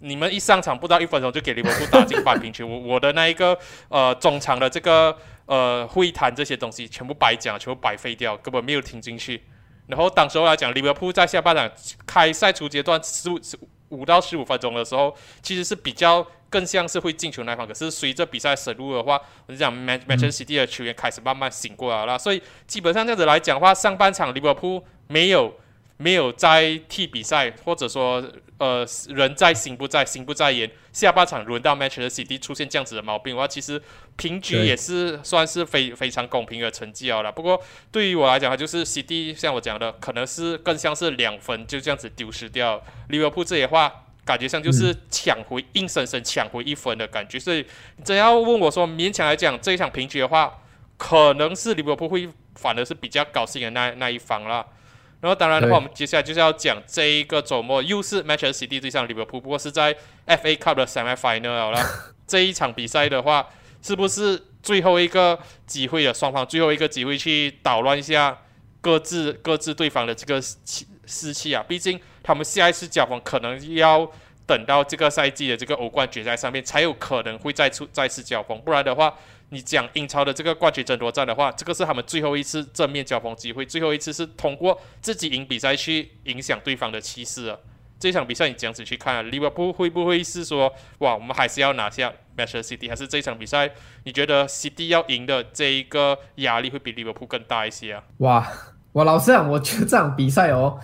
[0.00, 5.16] 你们一上场不到一分钟就给利物浦打进半平球，我我的那一个呃中场的这个。
[5.46, 9.42] 呃，会谈这些东西全部白讲，全部白费掉，根本没有听进去。
[9.86, 11.70] 然后当时候来讲，利物浦在下半场
[12.06, 13.40] 开赛初阶段十五
[13.88, 17.66] 五到十五分钟的时候，其实是比较更像是会进球那方。
[17.66, 22.18] 可是随着比赛深入的话，我就讲 Manchester City 的球员开始慢慢醒过来了。
[22.18, 25.54] 所以基本上这样子来讲的话，上半场利物浦没有。
[25.98, 28.22] 没有在踢比赛，或者说，
[28.58, 30.70] 呃，人在心不在，心不在焉。
[30.92, 33.80] 下半场轮到 Manchester City 出现这样子的毛病的话，其实
[34.16, 37.30] 平局也是算是非非常公平的成绩了。
[37.30, 42.82] 不过对于我来讲，它就是 City 像我讲的，可能是更像是两分就这样子丢失掉。
[43.08, 47.38] 利物浦这的话，感觉上就是抢回，硬生生抢回一分的感觉。
[47.38, 47.66] 所以
[48.02, 50.58] 真要问我说，勉强来讲这一场平局的话，
[50.96, 54.66] 可能是利物浦会反而是比较高兴的那那一方了。
[55.26, 59.92] 然后当然的话，我们接下来就是要讲这一个周末又是 Manchester City 对上利物浦，不过是在
[60.24, 61.80] FA Cup 的 Semi Final 了。
[62.28, 63.44] 这一场比赛的话，
[63.82, 66.14] 是不是最后一个机会了？
[66.14, 68.38] 双方最后一个机会去捣乱一下
[68.80, 71.64] 各自各自对方的这个气士气啊！
[71.66, 74.08] 毕竟他们下一次交锋可能要
[74.46, 79.12] 等到这个赛季的这个欧冠决赛上面才有可能会再出再次交锋，不然的话。
[79.50, 87.56] 你讲英超的这个冠军争夺战的话，这个是他们最后一次正面交锋机会，最后一次是通过自己赢比赛去影响对方的气势啊。
[87.98, 93.70] 这场比赛你这样子去看，啊，利物浦会不会是说，哇，我们还是要拿下 Manchester City，还是这场比赛
[94.02, 98.02] 你觉得 City 要赢的这一个压力会比利物浦更大一些啊？
[98.18, 98.46] 哇，
[98.90, 100.78] 我老实讲，我觉得这场比赛哦，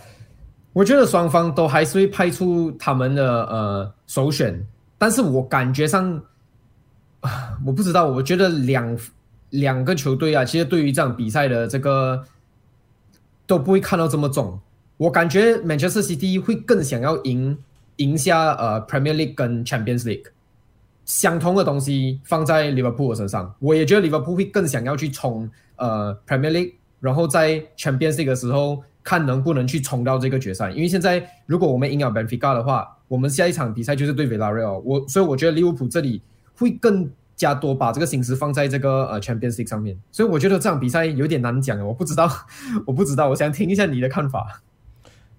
[0.73, 4.65] 我觉得双方都还是会派出他们的呃首选，
[4.97, 6.23] 但是我感觉上。
[7.65, 8.99] 我不知道，我觉得两
[9.51, 12.25] 两个球队啊，其实对于这场比赛的这个
[13.47, 14.59] 都不会看到这么重。
[14.97, 17.59] 我感觉 Manchester City 会更想要赢
[17.97, 20.27] 赢下呃 Premier League 跟 Champions League，
[21.05, 30.71] 相同的东西放在利物浦身上，我也觉得利物浦会更想要去冲呃 Premier League，然后在 Champions League 的时候看能不能去冲到这个决赛。
[30.71, 36.23] 因为现在如果我们赢了 Benfica 的话，我们下一场比赛就是对 Villarreal，我所以我觉得利物浦这里
[36.63, 39.99] 会更加多把这个心思放在这个呃 Champions League 上面。
[40.11, 42.31] 所以我觉得这场比赛有点难讲，我不知道，
[42.87, 44.63] 我不知道，我想听一下你的看法。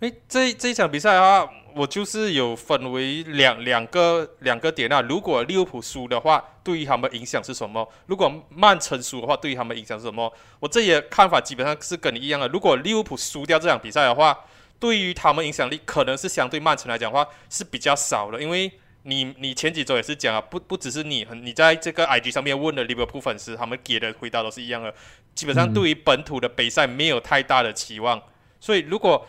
[0.02, 1.48] 哎，这这一场比赛啊。
[1.76, 5.02] 我就是有分为两两个两个点啊。
[5.02, 7.90] 如果利物浦输的话，对于他们影响是什么？
[8.06, 10.32] 如果曼城输的话，对于他们影响是什么？
[10.60, 12.48] 我这些看法基本上是跟你一样的。
[12.50, 14.38] 如果利物浦输掉这场比赛的话，
[14.78, 18.40] 对于他们影响力可能是相对曼城来讲的话是比较少的。
[18.40, 18.72] 因为
[19.04, 24.94] 你你前几周也是讲啊，不不只是你，你在这个 IG 上面问的利物浦粉丝，他们给的回答都是一样的。
[25.34, 28.22] 基本上对于本土的比赛没有太大的期望，
[28.60, 29.28] 所以如果。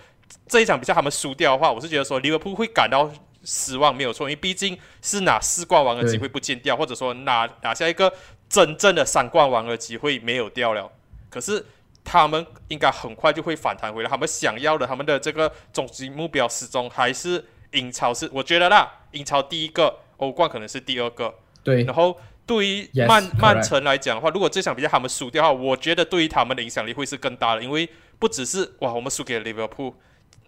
[0.48, 3.08] 这一场比赛他们输掉的话，我是觉得说利物浦会感到
[3.44, 8.12] 失望，没有错，因为毕竟是拿四冠王的机会不见掉，或者说拿拿下一个
[8.48, 10.90] 真正的三冠王的机会没有掉了。
[11.28, 11.64] 可是
[12.02, 21.34] 他们应该很快就会反弹回来，他们想要的他们的这个终极目标始终还是英超，是我觉得啦，英超第一个，欧冠可能是第二个。
[21.62, 27.88] 对，然后对于曼曼城来讲的话，如果这场比赛他们输掉的话，我觉得对于他们的影响力会是更大的，因为
[28.18, 29.94] 不只是哇，我们输给了利物浦。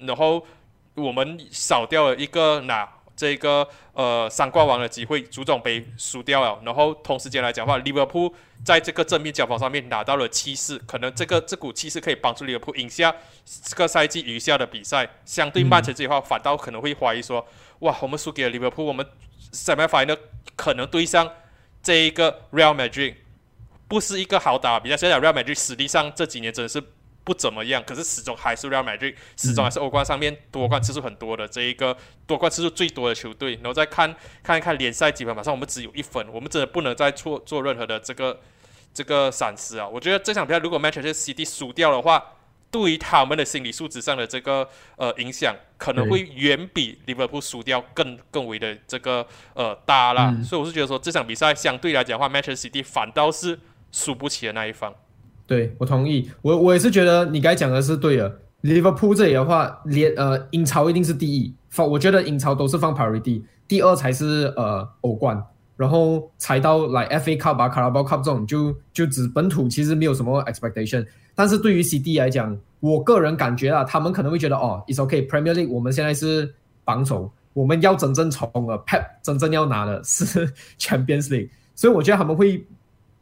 [0.01, 0.47] 然后
[0.95, 2.87] 我们少掉了一个拿
[3.17, 6.61] 这个呃三冠王的机会，足总杯输掉了。
[6.65, 13.15] 然后同时间来讲话，利物浦在这个正面交锋上面拿到了气势，可能这个这股气势可以帮助利物浦赢下
[13.65, 15.09] 这个赛季余下的比赛。
[15.25, 17.45] 相对曼城这一块，反倒可能会怀疑说，
[17.79, 19.05] 哇，我们输给了利物浦，我们
[19.53, 20.19] semi-final
[20.55, 21.33] 可能对上
[21.83, 23.15] 这一个 Real Madrid
[23.89, 24.97] 不是一个好打比赛。
[24.97, 26.83] 现在 Real Madrid 实力上这几年真的是。
[27.27, 33.55] 不怎么样，可是始终还是 Real Madrid，始终还是欧冠上面夺冠次数很多的这一个夺冠次数最多的球队。
[33.55, 34.15] 然后再看
[34.45, 38.41] 看一看联赛积分，马上我们只有一分，我们真的不能再错做任何的这个
[38.95, 39.89] 这个闪失啊！
[39.89, 42.23] 我觉得这场比赛如果 Manchester City 输掉的话，
[42.71, 50.33] 对于他们的心理素质上的这个呃影响，可能会远比 Liverpool 输掉更更为的这个呃大啦。
[50.45, 53.59] 所以我是觉得说这场比赛相对来讲的话，Manchester City 反倒是
[53.91, 54.95] 输不起的那一方。
[55.47, 56.29] 对，我同意。
[56.43, 58.41] 我我也是觉得你该讲的是对的。
[58.63, 65.41] Liverpool 这里的话，连呃英超一定是第一，放我觉得英超都是放 priority，第二才是呃欧冠，
[65.77, 71.07] 然后才到来 FA Cup 啊、Carabao Cup 这种就就指本土其实没有什么 expectation。
[71.37, 82.67] 但是对于 CD 来讲，我个人感觉啊，他们可能会觉得哦，it's okay Premier League 我们现在是榜首，我们要真正冲了，Pep 真正要拿的是 Champions League，所以我觉得他们会，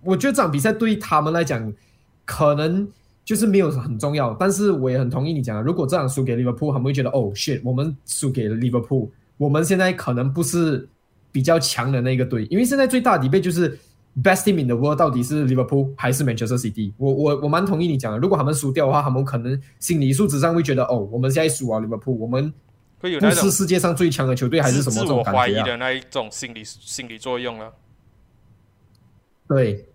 [0.03, 1.70] 我觉得这场比赛对于他们来讲。
[2.25, 2.87] 可能
[3.25, 5.62] 就是没有很重要，但是我也很同意你讲的。
[5.62, 10.89] 如果这场输给利物浦，他们会觉得哦，shit，我们输给了利物浦，我们现在可能不是
[11.33, 12.45] 比较强的那个队。
[12.51, 13.79] 因为现在最大的 debate 就是
[14.22, 16.93] best team in the world 到底是利物浦还是 Manchester City。
[16.99, 18.18] 我我我蛮同意你讲的。
[18.18, 22.53] 如果他们输掉的话，他们可能心理素质上会觉得哦，我们现在输啊，利物浦，我们
[23.01, 27.72] 会有不是世界上最强的球队还是什么这种怀疑的那一种心理心理作用了。
[29.49, 29.87] 对。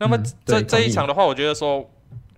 [0.00, 1.88] 那么这这一场的话，我觉得说，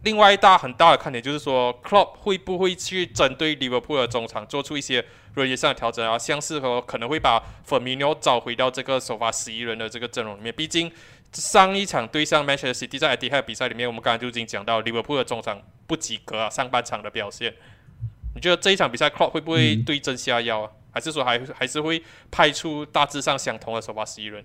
[0.02, 5.04] 另外一大很大的看点就是说，Klopp 会不会去针对利物浦的中场做出一些
[5.34, 6.18] 人员上的调整啊？
[6.18, 10.52] 像是和可能会把 Firmino 找回到这个首发十一人的这个阵容里面。
[10.52, 10.90] 毕竟
[11.32, 17.54] 上一场对上 Manchester City 在 Etihad 比赛里面，我们刚刚就已经讲到利物浦的中场不及格啊，上半场的表现。
[18.34, 20.70] 你觉得这一场比赛 Klopp 会不会对症下药啊？
[20.90, 24.44] 还是说还还是会派出大致上相同的首发十一人？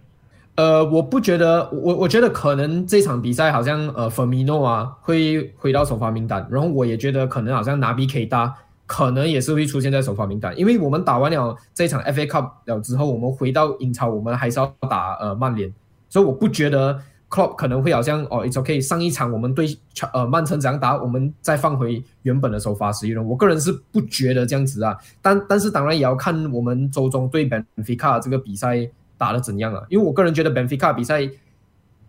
[0.58, 8.52] 呃，我不觉得，我我觉得可能这场比赛好像呃，Firmino 啊会回到首发名单，然后我也觉得可能好像拿 B K 大
[8.88, 15.72] 可能也是会出现在首发名单，因为我们打完了这场 FA Cup 了之后，我们回到英超，我们还是要打呃曼联，
[16.10, 17.00] 所以我不觉得
[17.30, 19.78] Klopp 可能会好像哦，It's OK，上一场我们对
[20.12, 28.90] 呃曼城这样打，我们再放回原本的首发十一人，我个人是不觉得这样子啊，但但是当然也要看我们周中对 Benfica 这个比赛。
[29.18, 29.84] 打的怎样啊？
[29.90, 31.30] 因为我个人觉得 Benfica 比赛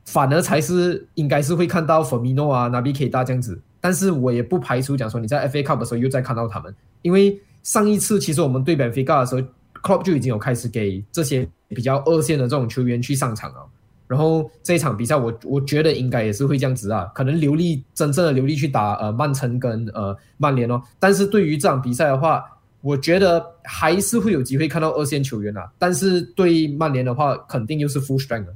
[0.04, 9.20] 反而才是应该是会看到 Firmino 啊、n a b i k e t a 这样子，但是我也不排除讲说你在 FA Cup 的时候又再看到他们，因为上一次其实我们对 Benfica
[9.20, 9.42] 的时候
[9.82, 13.66] ，Club 就已经有开始给这些比较二线的这种球员去上场了。
[14.06, 20.80] 然后这一场比赛，我我觉得应该也是会这样子啊，可能流利真正的流利去打呃曼城跟呃曼联哦。
[20.98, 22.42] 但是对于这场比赛的话，
[22.81, 28.47] 我觉得还是会有机会看到二线球员啊，但是对曼联的话，肯定又是 full strength，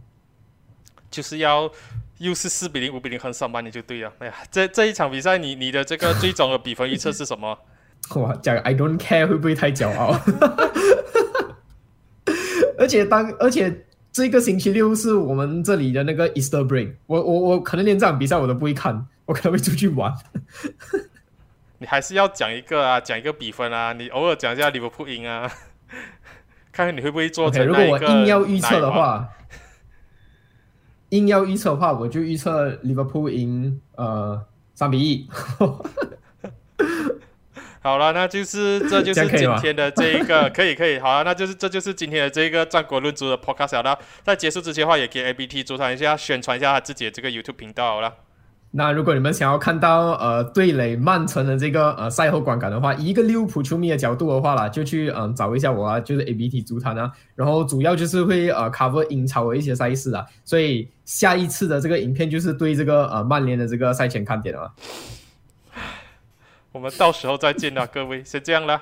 [1.11, 1.71] 就是要
[2.19, 4.13] 又是四比零、五比零横扫曼联就对了。
[4.21, 7.59] 哎呀，这这一场比赛，你你的这个最终的比分预测是什么？
[8.17, 10.19] 哇，讲 I don't care 会不会太骄傲？
[12.79, 20.13] 而且当而且这个星期六是我们这里的那个 Easter break，我我我可能连这场比赛我都不会看，我可能会出去玩。
[21.83, 25.51] 你还是要讲一个啊，讲一个比分啊，你偶尔讲一下利物浦赢啊，
[26.71, 29.29] 看看你会不会做成如果我硬要预测的话，
[31.09, 35.29] 硬要预测的话，我就预测利物浦赢呃三比一。
[37.83, 43.99] 好了，那就是这就是今天的这一个，可以可以，好啊，那就是这就是今天的这个战国论足的 podcast 好了。
[44.23, 48.15] 在结束之前的话，也给 ABT 组团一下，宣传一下他自己的这个 YouTube 频道好了。
[48.75, 64.71] 那如果你们想要看到呃对垒曼城的这个呃赛后观感的话，一个利物浦球迷的角度的话啦，就去嗯、找一下我啊，就是 ABT 足坛啊，然后主要就是会呃 cover 英超的一些赛事啊，所以下一次的这个影片就是对这个呃曼联的这个赛前看点啊。
[66.73, 68.81] 我们到时候再见了，各位，先这样了，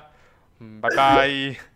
[0.59, 1.70] 嗯，拜拜。